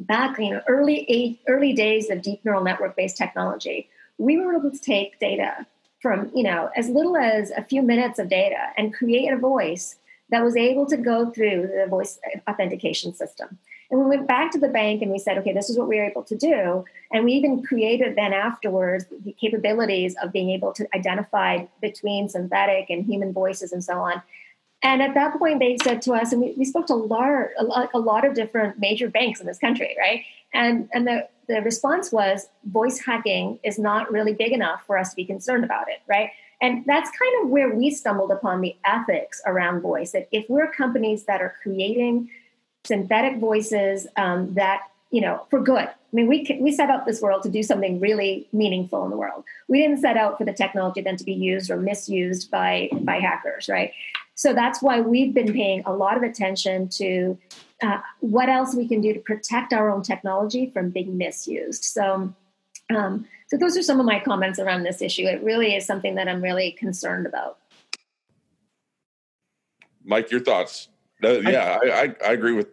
[0.00, 3.88] back you know early early days of deep neural network based technology
[4.18, 5.66] we were able to take data
[6.00, 9.96] from you know as little as a few minutes of data and create a voice
[10.30, 13.58] that was able to go through the voice authentication system.
[13.90, 15.96] And we went back to the bank and we said, okay, this is what we
[15.96, 16.84] were able to do.
[17.12, 22.88] And we even created then afterwards the capabilities of being able to identify between synthetic
[22.88, 24.22] and human voices and so on.
[24.82, 27.48] And at that point, they said to us, and we, we spoke to a lot,
[27.58, 30.22] a lot, a lot of different major banks in this country, right?
[30.52, 35.10] And and the the response was voice hacking is not really big enough for us
[35.10, 36.30] to be concerned about it, right?
[36.62, 40.12] And that's kind of where we stumbled upon the ethics around voice.
[40.12, 42.30] That if we're companies that are creating
[42.84, 47.20] synthetic voices um, that you know for good, I mean, we we set out this
[47.20, 49.44] world to do something really meaningful in the world.
[49.68, 53.20] We didn't set out for the technology then to be used or misused by by
[53.20, 53.92] hackers, right?
[54.40, 57.36] So that's why we've been paying a lot of attention to
[57.82, 61.84] uh, what else we can do to protect our own technology from being misused.
[61.84, 62.32] So.
[62.88, 65.22] Um, so those are some of my comments around this issue.
[65.22, 67.58] It really is something that I'm really concerned about.
[70.04, 70.88] Mike, your thoughts?
[71.22, 72.66] Uh, yeah, I, I, I, agree with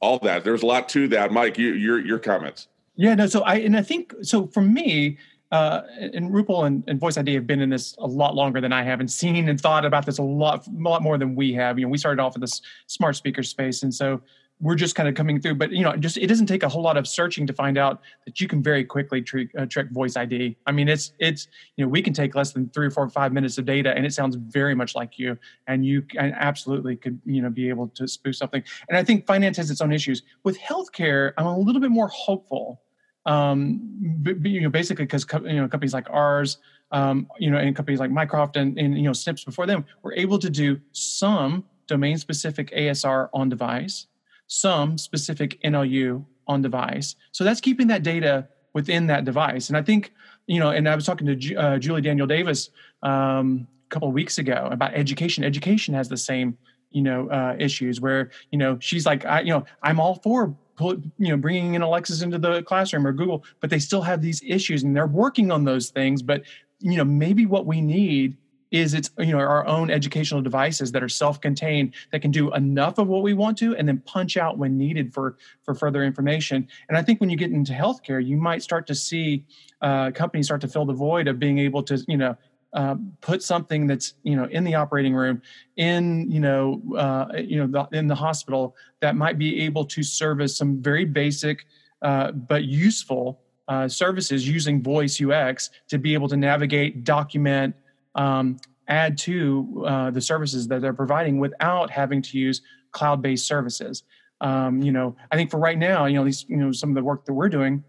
[0.00, 0.42] all that.
[0.42, 1.30] There's a lot to that.
[1.30, 2.66] Mike, you, your your comments.
[2.96, 3.28] Yeah, no.
[3.28, 4.48] So I and I think so.
[4.48, 5.18] For me,
[5.50, 8.82] uh, and Rupal and, and, VocaliD have been in this a lot longer than I
[8.82, 11.78] have, and seen and thought about this a lot, a lot more than we have.
[11.78, 14.20] You know, we started off in this smart speaker space, and so
[14.60, 16.82] we're just kind of coming through but you know just it doesn't take a whole
[16.82, 20.16] lot of searching to find out that you can very quickly trick, uh, trick voice
[20.16, 23.04] id i mean it's it's you know we can take less than three or four
[23.04, 26.32] or five minutes of data and it sounds very much like you and you can
[26.36, 28.62] absolutely could you know be able to spoof something.
[28.88, 30.22] And i think finance has its own issues.
[30.44, 32.80] With healthcare i'm a little bit more hopeful
[33.28, 33.80] um
[34.22, 36.58] b- you know basically because you know companies like ours
[36.90, 40.14] um, you know, and companies like Mycroft and, and you know Snips before them were
[40.14, 44.06] able to do some domain specific ASR on device,
[44.46, 47.16] some specific NLU on device.
[47.32, 49.68] So that's keeping that data within that device.
[49.68, 50.12] And I think,
[50.46, 52.70] you know, and I was talking to uh, Julie Daniel Davis
[53.02, 55.44] um, a couple of weeks ago about education.
[55.44, 56.56] Education has the same,
[56.90, 60.54] you know, uh, issues where, you know, she's like, I, you know, I'm all for
[60.80, 64.42] you know bringing in alexis into the classroom or google but they still have these
[64.46, 66.22] issues and they're working on those things.
[66.22, 66.42] But
[66.80, 68.36] you know maybe what we need
[68.70, 72.98] is it's you know our own educational devices that are self-contained that can do enough
[72.98, 76.68] of what we want to and then punch out when needed for for further information.
[76.88, 79.44] And i think when you get into healthcare you might start to see
[79.80, 82.36] uh, companies start to fill the void of being able to you know
[82.74, 85.40] uh, put something that's you know in the operating room
[85.76, 90.02] in you know uh, you know the, in the hospital that might be able to
[90.02, 91.64] service some very basic
[92.02, 97.74] uh, but useful uh, services using voice ux to be able to navigate document
[98.14, 104.02] um, add to uh, the services that they're providing without having to use cloud-based services.
[104.40, 106.94] Um, you know, I think for right now, you know, these, you know, some of
[106.94, 107.84] the work that we're doing,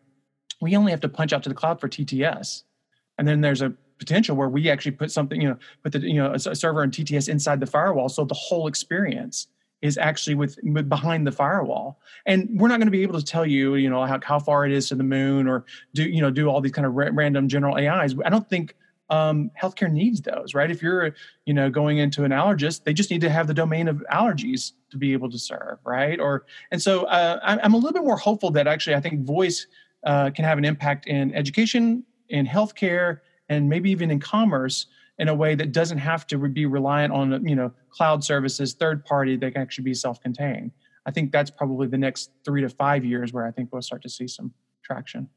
[0.62, 2.64] we only have to punch out to the cloud for TTS,
[3.18, 6.16] and then there's a potential where we actually put something, you know, put the, you
[6.16, 9.48] know, a, server and TTS inside the firewall, so the whole experience
[9.82, 10.58] is actually with,
[10.90, 14.06] behind the firewall and we're not going to be able to tell you you know
[14.06, 16.74] how, how far it is to the moon or do you know do all these
[16.74, 18.76] kind of ra- random general ais i don't think
[19.10, 20.70] um, healthcare needs those, right?
[20.70, 23.88] If you're, you know, going into an allergist, they just need to have the domain
[23.88, 26.20] of allergies to be able to serve, right?
[26.20, 29.68] Or and so uh, I'm a little bit more hopeful that actually I think voice
[30.04, 34.86] uh, can have an impact in education, in healthcare, and maybe even in commerce
[35.18, 39.04] in a way that doesn't have to be reliant on you know cloud services, third
[39.06, 40.72] party that can actually be self-contained.
[41.06, 44.02] I think that's probably the next three to five years where I think we'll start
[44.04, 45.30] to see some traction.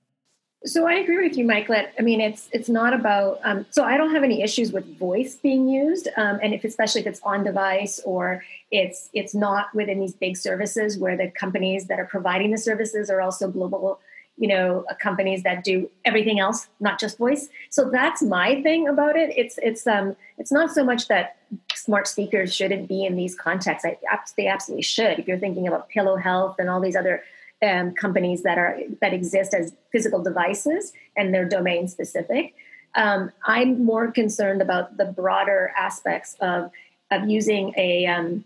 [0.64, 1.74] So I agree with you, Michael.
[1.98, 3.40] I mean, it's it's not about.
[3.42, 7.00] Um, so I don't have any issues with voice being used, um, and if especially
[7.00, 11.86] if it's on device or it's it's not within these big services where the companies
[11.86, 13.98] that are providing the services are also global,
[14.42, 17.48] you know, uh, companies that do everything else, not just voice.
[17.70, 19.30] So that's my thing about it.
[19.36, 21.36] It's it's um it's not so much that
[21.74, 23.86] smart speakers shouldn't be in these contexts.
[23.86, 23.96] I,
[24.36, 25.20] they absolutely should.
[25.20, 27.22] If you're thinking about Pillo Health and all these other
[27.62, 32.54] um, companies that are that exist as physical devices and they're domain specific.
[32.96, 36.72] Um, I'm more concerned about the broader aspects of
[37.12, 38.44] of using a um,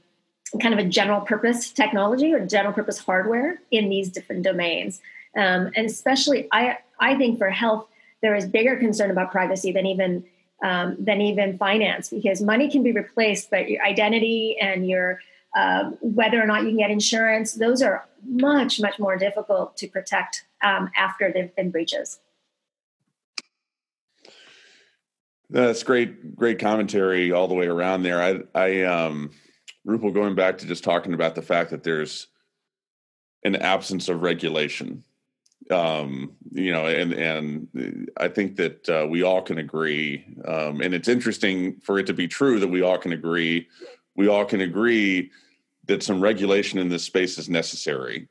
[0.61, 5.01] kind of a general purpose technology or general purpose hardware in these different domains.
[5.37, 7.87] Um, and especially, I I think for health,
[8.22, 10.24] there is bigger concern about privacy than even
[10.62, 15.20] um, than even finance because money can be replaced, but your identity and your
[15.57, 19.87] uh, whether or not you can get insurance, those are much much more difficult to
[19.87, 22.18] protect um, after there've been breaches.
[25.49, 28.20] That's great, great commentary all the way around there.
[28.20, 29.30] I, I, um,
[29.87, 32.26] Rupal, going back to just talking about the fact that there's
[33.45, 35.05] an absence of regulation
[35.71, 40.95] um, you know, and and I think that uh, we all can agree, um, and
[40.95, 43.69] it's interesting for it to be true that we all can agree.
[44.15, 45.31] We all can agree
[45.87, 48.29] that some regulation in this space is necessary,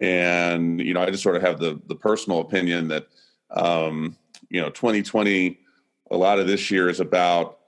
[0.00, 3.08] and you know, I just sort of have the the personal opinion that
[3.50, 4.16] um,
[4.48, 5.58] you know, 2020,
[6.10, 7.58] a lot of this year is about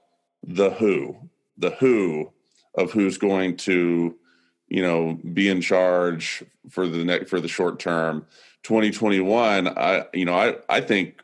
[0.43, 1.15] the who,
[1.57, 2.31] the who
[2.75, 4.15] of who's going to
[4.69, 8.25] you know be in charge for the next for the short term
[8.67, 11.21] 2021, I you know I I think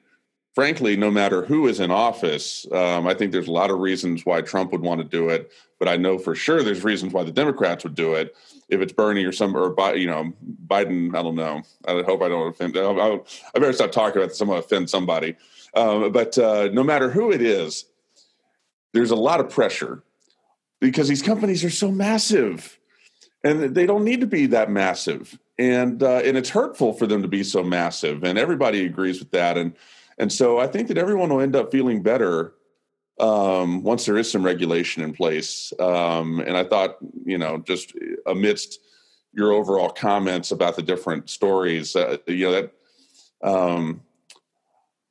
[0.55, 4.25] frankly, no matter who is in office, um, I think there's a lot of reasons
[4.25, 7.23] why Trump would want to do it, but I know for sure there's reasons why
[7.23, 8.35] the Democrats would do it.
[8.69, 10.31] If it's Bernie or some or you know
[10.67, 11.63] Biden, I don't know.
[11.85, 12.77] I hope I don't offend.
[12.77, 13.19] I,
[13.55, 14.39] I better stop talking about this.
[14.39, 15.35] I'm going to offend somebody.
[15.75, 17.85] Um, but uh, no matter who it is,
[18.93, 20.01] there's a lot of pressure
[20.79, 22.79] because these companies are so massive,
[23.43, 27.21] and they don't need to be that massive and uh, and it's hurtful for them
[27.21, 29.57] to be so massive, and everybody agrees with that.
[29.57, 29.73] And
[30.17, 32.53] and so I think that everyone will end up feeling better
[33.19, 35.71] um, once there is some regulation in place.
[35.79, 37.93] Um, and I thought, you know, just
[38.25, 38.79] amidst
[39.33, 42.73] your overall comments about the different stories, uh, you know, that
[43.43, 44.01] um,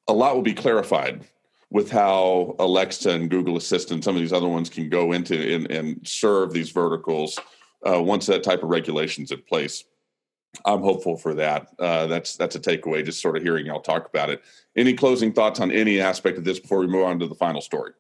[0.09, 1.25] a lot will be clarified
[1.71, 5.71] with how Alexa and Google Assistant, some of these other ones can go into and,
[5.71, 7.39] and serve these verticals
[7.87, 9.85] uh, once that type of regulation's in place.
[10.67, 11.69] I'm hopeful for that.
[11.79, 13.05] Uh, that's that's a takeaway.
[13.05, 14.43] Just sort of hearing y'all talk about it.
[14.77, 17.61] Any closing thoughts on any aspect of this before we move on to the final
[17.61, 17.93] story?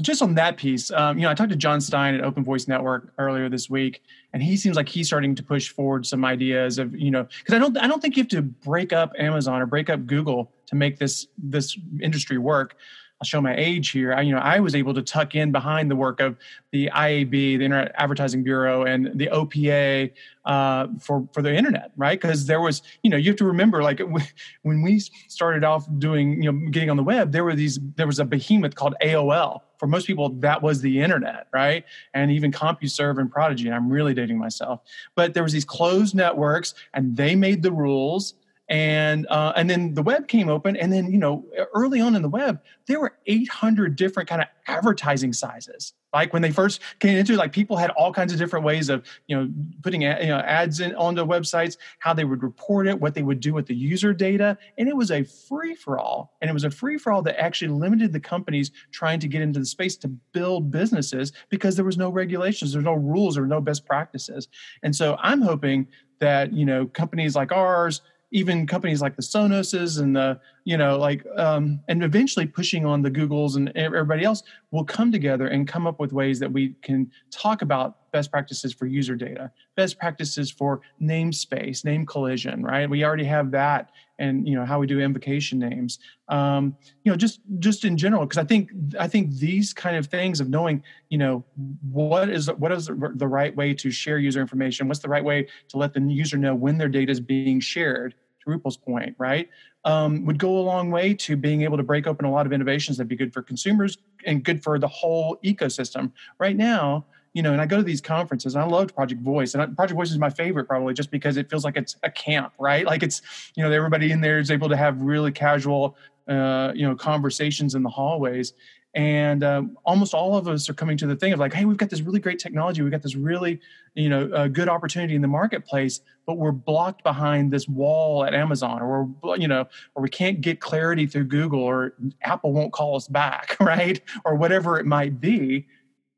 [0.00, 2.68] Just on that piece, um, you know, I talked to Jon Stine at Open Voice
[2.68, 4.02] Network earlier this week,
[4.32, 7.54] and he seems like he's starting to push forward some ideas of, you know, because
[7.54, 10.52] I don't, I don't think you have to break up Amazon or break up Google
[10.66, 12.76] to make this this industry work.
[13.20, 14.12] I'll show my age here.
[14.12, 16.36] I, you know, I was able to tuck in behind the work of
[16.70, 20.12] the IAB, the Internet Advertising Bureau, and the OPA
[20.44, 22.20] uh, for for the internet, right?
[22.20, 24.00] Because there was, you know, you have to remember, like
[24.62, 28.06] when we started off doing, you know, getting on the web, there were these, there
[28.06, 29.60] was a behemoth called AOL.
[29.78, 31.84] For most people, that was the internet, right?
[32.12, 33.66] And even CompuServe and Prodigy.
[33.66, 34.80] And I'm really dating myself,
[35.14, 38.34] but there was these closed networks, and they made the rules
[38.68, 41.44] and uh, and then the web came open and then you know
[41.74, 45.92] early on in the web there were 800 different kind of advertising sizes.
[46.12, 49.04] Like when they first came into like people had all kinds of different ways of
[49.26, 49.50] you know
[49.82, 53.40] putting you know ads in onto websites how they would report it what they would
[53.40, 56.64] do with the user data and it was a free for all and it was
[56.64, 59.96] a free for all that actually limited the companies trying to get into the space
[59.96, 64.48] to build businesses because there was no regulations there's no rules or no best practices.
[64.82, 65.86] And so i'm hoping
[66.18, 68.00] that you know companies like ours
[68.36, 73.00] even companies like the Sonoses and the you know like um, and eventually pushing on
[73.00, 76.74] the Googles and everybody else will come together and come up with ways that we
[76.82, 82.88] can talk about best practices for user data, best practices for namespace, name collision, right?
[82.88, 85.98] We already have that, and you know how we do invocation names.
[86.28, 88.70] Um, you know, just just in general, because I think
[89.00, 91.42] I think these kind of things of knowing, you know,
[91.90, 95.48] what is what is the right way to share user information, what's the right way
[95.68, 98.14] to let the user know when their data is being shared
[98.46, 99.48] Rupal's point, right,
[99.84, 102.52] um, would go a long way to being able to break open a lot of
[102.52, 106.12] innovations that'd be good for consumers and good for the whole ecosystem.
[106.38, 109.54] Right now, you know, and I go to these conferences and I loved Project Voice
[109.54, 112.54] and Project Voice is my favorite probably just because it feels like it's a camp,
[112.58, 112.86] right?
[112.86, 113.20] Like it's,
[113.56, 115.96] you know, everybody in there is able to have really casual,
[116.28, 118.54] uh, you know, conversations in the hallways
[118.96, 121.76] and um, almost all of us are coming to the thing of like hey we've
[121.76, 122.82] got this really great technology.
[122.82, 123.60] We've got this really
[123.94, 128.34] you know uh, good opportunity in the marketplace but we're blocked behind this wall at
[128.34, 132.72] amazon or we're you know or we can't get clarity through google or apple won't
[132.72, 134.00] call us back right?
[134.24, 135.66] Or whatever it might be.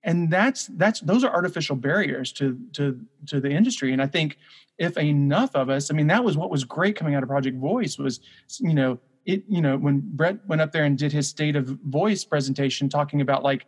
[0.05, 3.93] And that's that's those are artificial barriers to to to the industry.
[3.93, 4.39] And i think
[4.79, 7.57] if enough of us i mean that was what was great coming out of project
[7.57, 8.21] voice was
[8.61, 8.99] you know
[9.29, 12.89] it you know when brett went up there and did his state of voice presentation
[12.89, 13.67] talking about like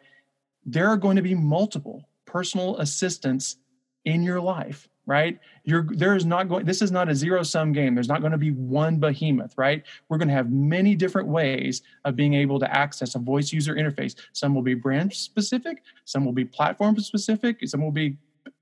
[0.67, 3.57] there are going to be multiple personal assistants
[4.05, 5.41] in your life right?
[5.65, 6.65] You're there is not going.
[6.65, 7.97] This is not a zero sum game.
[7.97, 9.83] There's not going to be one behemoth, right?
[10.09, 13.75] We're going to have many different ways of being able to access a voice user
[13.75, 14.15] interface.
[14.33, 15.83] Some will be brand specific.
[16.05, 17.59] Some will be platform specific.
[17.67, 18.17] Some will be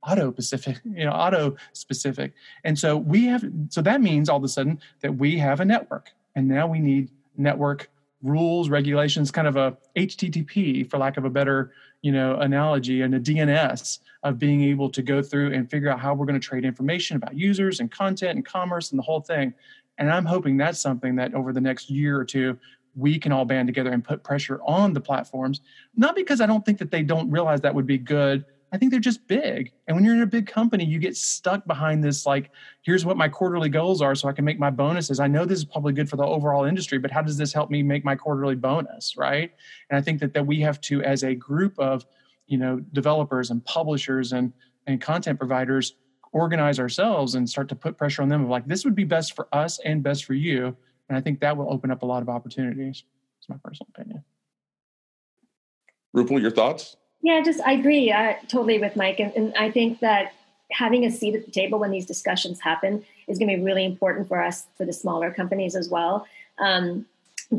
[0.07, 2.33] auto specific you know auto specific
[2.65, 5.65] and so we have so that means all of a sudden that we have a
[5.65, 7.91] network and now we need network
[8.22, 11.72] rules regulations kind of a http for lack of a better
[12.03, 16.01] you know analogy and a dns of being able to go through and figure out
[16.01, 19.20] how we're going to trade information about users and content and commerce and the whole
[19.20, 19.55] thing.
[19.99, 22.59] And i'm hoping that's something that over the next year or two
[22.97, 25.61] we can all band together and put pressure on the platforms.
[25.97, 28.91] Not because i don't think that they don't realize that would be good I think
[28.91, 29.73] they're just big.
[29.87, 32.51] And when you're in a big company, you get stuck behind this like,
[32.83, 35.21] here's what my quarterly goals are so I can make my bonuses.
[35.21, 37.71] I know this is probably good for the overall industry, but how does this help
[37.71, 39.16] me make my quarterly bonus?
[39.16, 39.53] Right.
[39.89, 42.05] And I think that, that we have to, as a group of,
[42.47, 44.53] you know, developers and publishers and,
[44.87, 45.95] and content providers,
[46.33, 49.35] organize ourselves and start to put pressure on them of like, this would be best
[49.35, 50.77] for us and best for you.
[51.09, 53.05] And I think that will open up a lot of opportunities.
[53.39, 54.23] It's my personal opinion.
[56.14, 56.97] Rupal, your thoughts?
[57.23, 60.35] Yeah, just I agree uh, totally with Mike, and, and I think that
[60.71, 63.85] having a seat at the table when these discussions happen is going to be really
[63.85, 66.27] important for us for the smaller companies as well.
[66.59, 67.07] Um,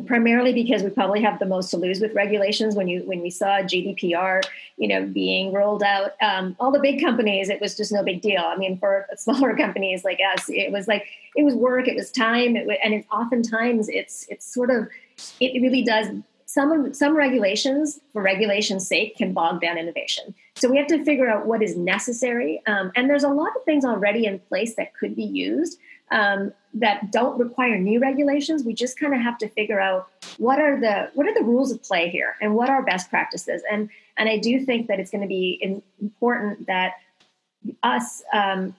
[0.05, 3.29] primarily because we probably have the most to lose with regulations when you when we
[3.31, 4.43] saw gdpr
[4.77, 8.21] you know being rolled out um, all the big companies it was just no big
[8.21, 11.95] deal i mean for smaller companies like us it was like it was work it
[11.95, 14.87] was time it was, and it's oftentimes it's it's sort of
[15.39, 16.07] it really does
[16.49, 20.33] some some regulations for regulation's sake can bog down innovation.
[20.55, 23.63] So we have to figure out what is necessary um, and there's a lot of
[23.65, 25.77] things already in place that could be used
[26.09, 28.63] um, that don't require new regulations.
[28.63, 31.71] We just kind of have to figure out what are the what are the rules
[31.71, 33.61] of play here and what are best practices?
[33.71, 36.93] And and i do think that it's going to be important that
[37.83, 38.75] us um,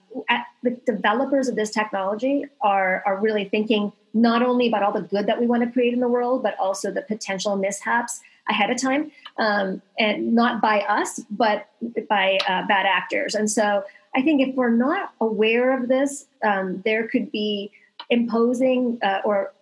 [0.63, 5.27] the developers of this technology are are really thinking not only about all the good
[5.27, 8.81] that we want to create in the world, but also the potential mishaps ahead of
[8.81, 11.69] time, um, and not by us, but
[12.09, 13.35] by uh, bad actors.
[13.35, 13.83] And so
[14.15, 17.71] I think if we're not aware of this, um, there could be
[18.09, 19.53] imposing uh, or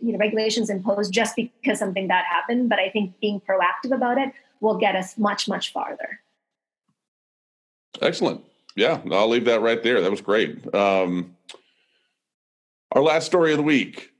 [0.00, 2.68] you know regulations imposed just because something bad happened.
[2.68, 6.20] But I think being proactive about it will get us much much farther.
[8.00, 8.44] Excellent.
[8.74, 10.00] Yeah, I'll leave that right there.
[10.00, 10.74] That was great.
[10.74, 11.36] Um,
[12.92, 14.10] our last story of the week.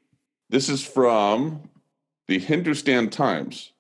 [0.49, 1.69] This is from
[2.27, 3.73] the Hindustan Times.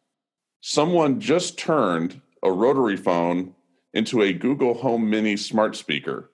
[0.60, 3.54] Someone just turned a rotary phone
[3.94, 6.30] into a Google Home Mini smart speaker.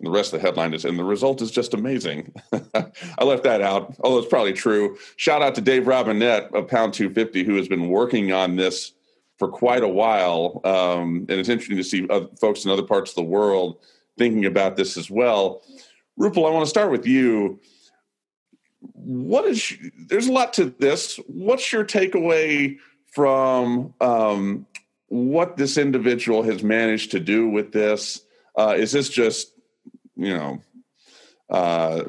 [0.00, 2.34] And the rest of the headline is, and the result is just amazing.
[2.74, 4.98] I left that out, although it's probably true.
[5.16, 8.92] Shout out to Dave Robinette of Pound 250, who has been working on this
[9.38, 10.60] for quite a while.
[10.64, 12.08] Um, and it's interesting to see
[12.40, 13.78] folks in other parts of the world
[14.18, 15.62] thinking about this as well.
[16.18, 17.60] Rupal, I want to start with you
[18.80, 19.76] what is
[20.08, 21.16] there's a lot to this.
[21.26, 22.78] What's your takeaway
[23.12, 24.66] from um,
[25.08, 28.22] what this individual has managed to do with this?
[28.56, 29.52] Uh, is this just
[30.16, 30.62] you know
[31.50, 32.02] uh,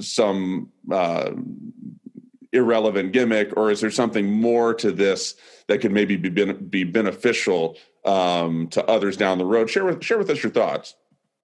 [0.00, 1.32] some uh,
[2.52, 5.34] irrelevant gimmick or is there something more to this
[5.68, 9.70] that could maybe be, be beneficial um, to others down the road?
[9.70, 10.94] Share with share with us your thoughts.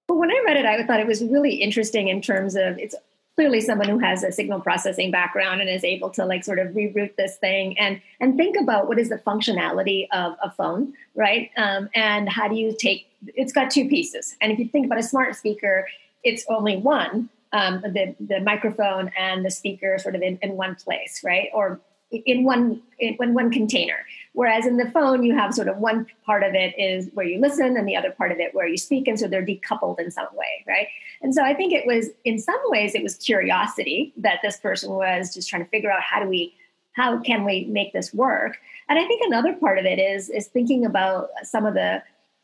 [0.09, 2.95] Well, when I read it, I thought it was really interesting in terms of it's
[3.35, 6.67] clearly someone who has a signal processing background and is able to like sort of
[6.69, 11.49] reroute this thing and and think about what is the functionality of a phone right?
[11.57, 14.35] Um, and how do you take it's got two pieces.
[14.41, 15.87] And if you think about a smart speaker
[16.23, 20.75] it's only one um, the, the microphone and the speaker sort of in, in one
[20.75, 21.49] place right?
[21.53, 21.79] Or
[22.11, 26.43] in one in one container whereas in the phone you have sort of one part
[26.43, 29.07] of it is where you listen and the other part of it where you speak
[29.07, 30.87] and so they're decoupled in some way right?
[31.21, 34.91] And so i think it was in some ways it was curiosity that this person
[34.91, 36.53] was just trying to figure out how do we
[36.93, 38.57] how can we make this work?
[38.89, 42.03] And i think another part of it is is thinking about some of the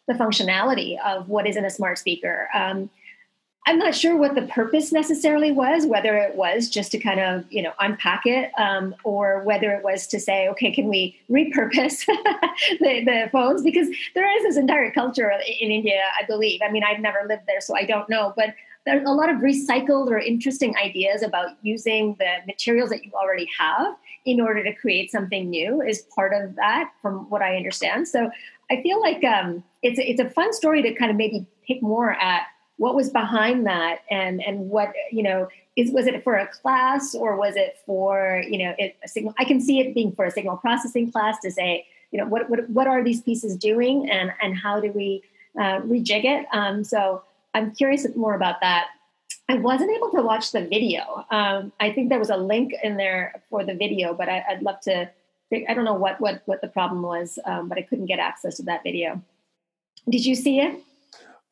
[0.09, 2.49] the functionality of what is in a smart speaker.
[2.55, 2.89] Um,
[3.69, 7.45] I'm not sure what the purpose necessarily was, whether it was just to kind of,
[7.51, 12.03] you know, unpack it, um, or whether it was to say, okay, can we repurpose
[12.79, 13.61] the, the, phones?
[13.61, 16.61] Because there is this entire culture in India, I believe.
[16.63, 18.55] I mean, I've never lived there, so I don't know, but
[18.87, 23.47] there's a lot of recycled or interesting ideas about using the materials that you already
[23.59, 23.95] have
[24.25, 28.07] in order to create something new is part of that, from what I understand.
[28.07, 28.31] So
[28.71, 32.13] I feel like um, it's it's a fun story to kind of maybe pick more
[32.13, 32.47] at
[32.79, 37.13] what was behind that and and what you know is was it for a class
[37.13, 40.25] or was it for you know it, a signal i can see it being for
[40.25, 44.09] a signal processing class to say you know what what, what are these pieces doing
[44.09, 45.21] and and how do we
[45.59, 47.21] uh, rejig it um, so
[47.53, 48.87] I'm curious more about that.
[49.47, 51.25] I wasn't able to watch the video.
[51.31, 54.61] Um, I think there was a link in there for the video, but I, would
[54.61, 55.09] love to.
[55.51, 58.57] I don't know what what what the problem was, um, but I couldn't get access
[58.57, 59.21] to that video.
[60.07, 60.79] Did you see it?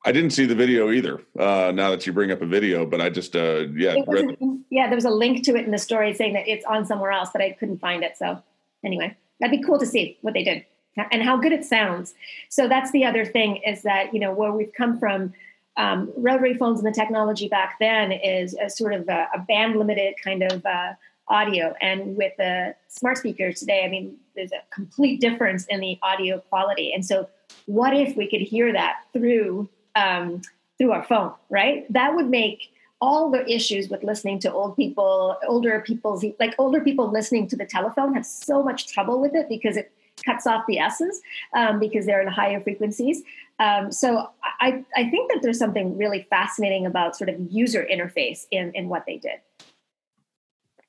[0.07, 1.21] I didn't see the video either.
[1.37, 4.37] Uh, now that you bring up a video, but I just uh, yeah read-
[4.69, 7.11] yeah there was a link to it in the story saying that it's on somewhere
[7.11, 8.17] else, but I couldn't find it.
[8.17, 8.41] So
[8.85, 10.63] anyway, that'd be cool to see what they did
[11.11, 12.13] and how good it sounds.
[12.47, 15.33] So that's the other thing is that you know where we've come from
[15.75, 19.75] um, rotary phones and the technology back then is a sort of a, a band
[19.75, 20.93] limited kind of uh,
[21.27, 21.73] audio.
[21.81, 26.39] And with the smart speakers today, I mean, there's a complete difference in the audio
[26.39, 26.93] quality.
[26.93, 27.27] And so,
[27.65, 29.67] what if we could hear that through
[29.97, 30.41] um,
[30.77, 31.33] through our phone?
[31.49, 31.91] Right?
[31.91, 36.81] That would make all the issues with listening to old people, older people's like older
[36.81, 39.91] people listening to the telephone have so much trouble with it because it
[40.25, 41.21] cuts off the S's
[41.53, 43.21] um, because they're in higher frequencies.
[43.59, 44.29] Um, so
[44.59, 48.89] I, I think that there's something really fascinating about sort of user interface in, in
[48.89, 49.39] what they did.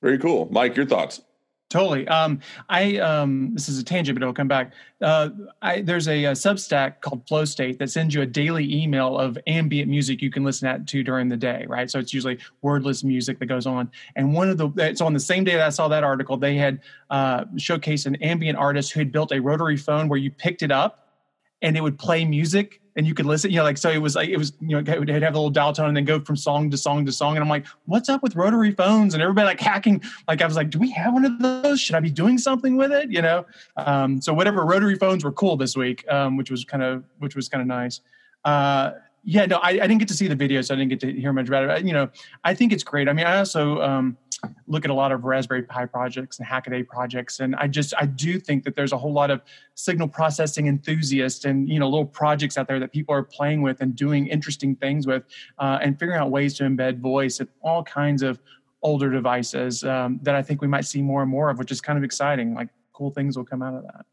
[0.03, 0.49] Very cool.
[0.51, 1.23] Mike, your thoughts?
[1.71, 2.09] Totally.
[2.09, 2.41] Um,
[2.71, 4.73] I um, this is a tangent, but it'll come back.
[5.03, 5.29] Uh,
[5.61, 9.39] I, there's a, a, Substack called Flow State that sends you a daily email of
[9.47, 11.67] ambient music you can listen at to during the day.
[11.69, 13.91] Right, so it's usually wordless music that goes on.
[14.17, 16.57] And one of the it's on the same day that I saw that article, they
[16.57, 20.63] had uh, showcased an ambient artist who had built a rotary phone where you picked
[20.63, 21.08] it up
[21.63, 24.17] and it would play music and you could listen, you know, like so it was
[24.17, 26.19] like it was, you know, it would have a little dial tone and then go
[26.19, 27.37] from song to song to song.
[27.37, 29.15] And I'm like, what's up with rotary phones?
[29.15, 30.03] And everybody like hacking.
[30.27, 31.81] Like I was like, do we have one of those?
[31.81, 33.11] Should I be doing something with it?
[33.13, 33.47] You know?
[33.77, 37.37] Um, so whatever rotary phones were cool this week, um, which was kind of which
[37.37, 38.01] was kind of nice.
[38.45, 38.93] Uh,
[39.23, 41.13] yeah, no, I, I, didn't get to see the video, so I didn't get to
[41.13, 41.85] hear much about it.
[41.85, 42.09] You know,
[42.45, 43.09] I think it's great.
[43.09, 44.17] I mean, I also um,
[44.67, 48.07] look at a lot of Raspberry Pi projects and Hackaday projects, and I just I
[48.07, 49.43] do think that there's a whole lot of
[49.75, 53.81] signal processing enthusiasts and you know little projects out there that people are playing with
[53.81, 55.25] and doing interesting things with,
[55.59, 58.41] uh, and figuring out ways to embed voice in all kinds of
[58.83, 61.81] older devices um, that I think we might see more and more of, which is
[61.81, 62.55] kind of exciting.
[62.55, 64.07] Like cool things will come out of that.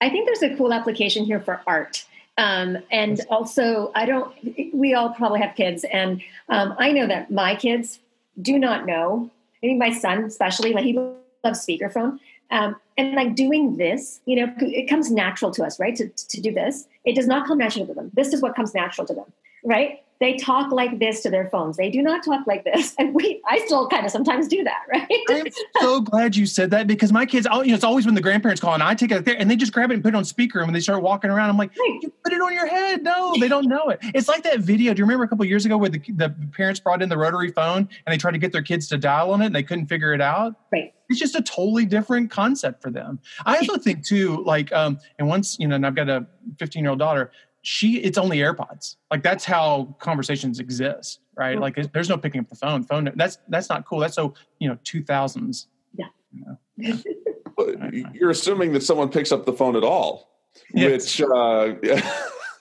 [0.00, 2.06] I think there's a cool application here for art.
[2.38, 4.34] Um, and also, I don't,
[4.72, 7.98] we all probably have kids, and um, I know that my kids
[8.40, 9.30] do not know.
[9.62, 12.18] I mean, my son, especially, like he loves speakerphone.
[12.50, 15.94] Um, and like doing this, you know, it comes natural to us, right?
[15.96, 16.86] To, to do this.
[17.04, 18.10] It does not come natural to them.
[18.12, 19.32] This is what comes natural to them,
[19.64, 20.02] right?
[20.20, 21.78] They talk like this to their phones.
[21.78, 22.94] They do not talk like this.
[23.00, 25.08] And we, I still kind of sometimes do that, right?
[25.30, 25.46] I'm
[25.80, 28.60] so glad you said that because my kids, you know, it's always when the grandparents
[28.60, 30.24] call and I take it there and they just grab it and put it on
[30.24, 30.58] speaker.
[30.58, 33.02] And when they start walking around, I'm like, you put it on your head.
[33.02, 34.00] No, they don't know it.
[34.14, 34.92] It's like that video.
[34.92, 37.50] Do you remember a couple years ago where the, the parents brought in the rotary
[37.52, 39.86] phone and they tried to get their kids to dial on it and they couldn't
[39.86, 40.54] figure it out?
[40.70, 43.18] Right it's just a totally different concept for them.
[43.44, 46.24] I also think too, like, um, and once you know, and I've got a
[46.58, 47.32] 15 year old daughter
[47.62, 48.96] she it's only AirPods.
[49.10, 51.54] Like that's how conversations exist, right?
[51.54, 51.62] Mm-hmm.
[51.62, 52.84] Like there's no picking up the phone.
[52.84, 53.98] Phone that's that's not cool.
[53.98, 55.68] That's so you know two thousands.
[55.94, 56.06] Yeah.
[56.32, 58.08] You know.
[58.12, 60.30] You're assuming that someone picks up the phone at all,
[60.72, 61.18] yes.
[61.18, 61.74] which uh,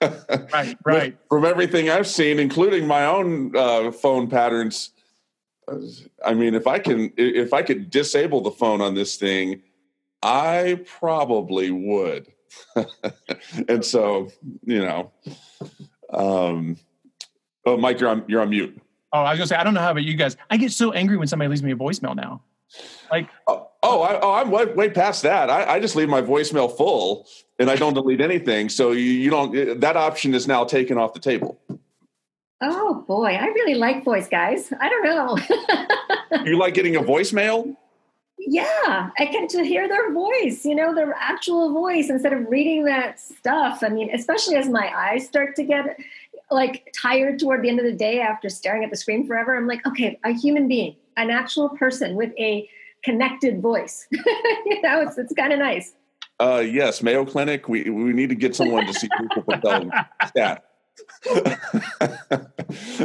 [0.54, 1.18] right, right.
[1.30, 4.91] From everything I've seen, including my own uh, phone patterns,
[6.26, 9.62] I mean, if I can, if I could disable the phone on this thing,
[10.22, 12.28] I probably would.
[13.68, 14.30] and so,
[14.66, 15.12] you know,
[16.12, 16.78] um,
[17.66, 18.80] oh, Mike, you're on, you're on mute.
[19.12, 20.38] Oh, I was gonna say, I don't know how about you guys.
[20.50, 22.43] I get so angry when somebody leaves me a voicemail now.
[23.12, 25.50] Like, oh, oh, I, oh I'm way, way past that.
[25.50, 27.28] I, I, just leave my voicemail full
[27.58, 28.70] and I don't delete anything.
[28.70, 31.60] So you, you don't, that option is now taken off the table.
[32.62, 34.72] Oh boy, I really like voice guys.
[34.80, 36.43] I don't know.
[36.45, 37.76] you like getting a voicemail?
[38.39, 42.85] Yeah i get to hear their voice you know their actual voice instead of reading
[42.85, 45.99] that stuff i mean especially as my eyes start to get
[46.49, 49.67] like tired toward the end of the day after staring at the screen forever i'm
[49.67, 52.67] like okay a human being an actual person with a
[53.03, 55.93] connected voice you know it's, it's kind of nice
[56.39, 59.89] uh yes mayo clinic we we need to get someone to see people Patel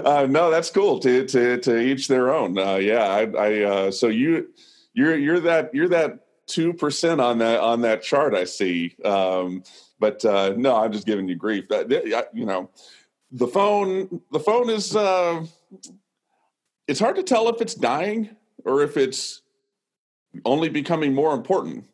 [0.05, 0.99] uh, no, that's cool.
[1.01, 2.59] To to to each their own.
[2.59, 4.49] Uh, yeah, I, I uh, so you
[4.95, 8.97] you're you're that you're that two percent on that on that chart I see.
[9.05, 9.63] Um,
[9.99, 11.69] but uh, no, I'm just giving you grief.
[11.69, 12.71] That you know,
[13.33, 15.45] the phone the phone is uh,
[16.87, 18.31] it's hard to tell if it's dying
[18.65, 19.43] or if it's
[20.45, 21.87] only becoming more important.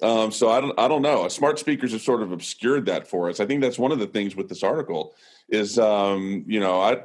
[0.00, 1.26] Um, so I don't I don't know.
[1.28, 3.40] Smart speakers have sort of obscured that for us.
[3.40, 5.14] I think that's one of the things with this article
[5.48, 7.02] is um, you know I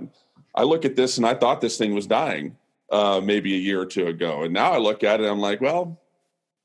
[0.56, 2.56] I look at this and I thought this thing was dying
[2.94, 4.44] uh, maybe a year or two ago.
[4.44, 6.00] And now I look at it, I'm like, well,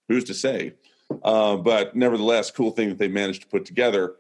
[0.08, 0.74] who's to say?
[1.22, 4.16] Uh, but nevertheless, cool thing that they managed to put together.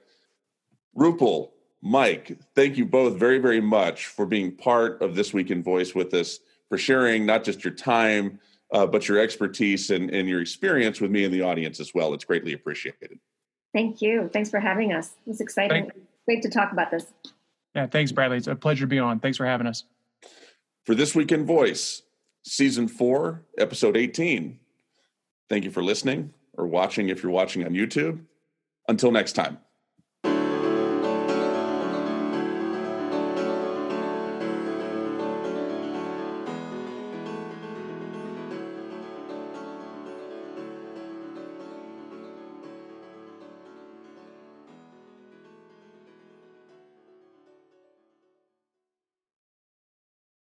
[0.96, 1.50] Rupal,
[1.82, 5.94] Mike, thank you both very, very much for being part of This Week in Voice
[5.94, 6.40] with us,
[6.70, 8.40] for sharing not just your time,
[8.72, 12.14] uh, but your expertise and, and your experience with me and the audience as well.
[12.14, 13.18] It's greatly appreciated.
[13.74, 14.30] Thank you.
[14.32, 15.12] Thanks for having us.
[15.26, 15.84] It was exciting.
[15.84, 17.06] Thank- Great to talk about this.
[17.74, 18.36] Yeah, thanks, Bradley.
[18.36, 19.20] It's a pleasure to be on.
[19.20, 19.84] Thanks for having us.
[20.88, 22.00] For This Week in Voice,
[22.44, 24.58] Season 4, Episode 18.
[25.50, 28.24] Thank you for listening or watching if you're watching on YouTube.
[28.88, 29.58] Until next time.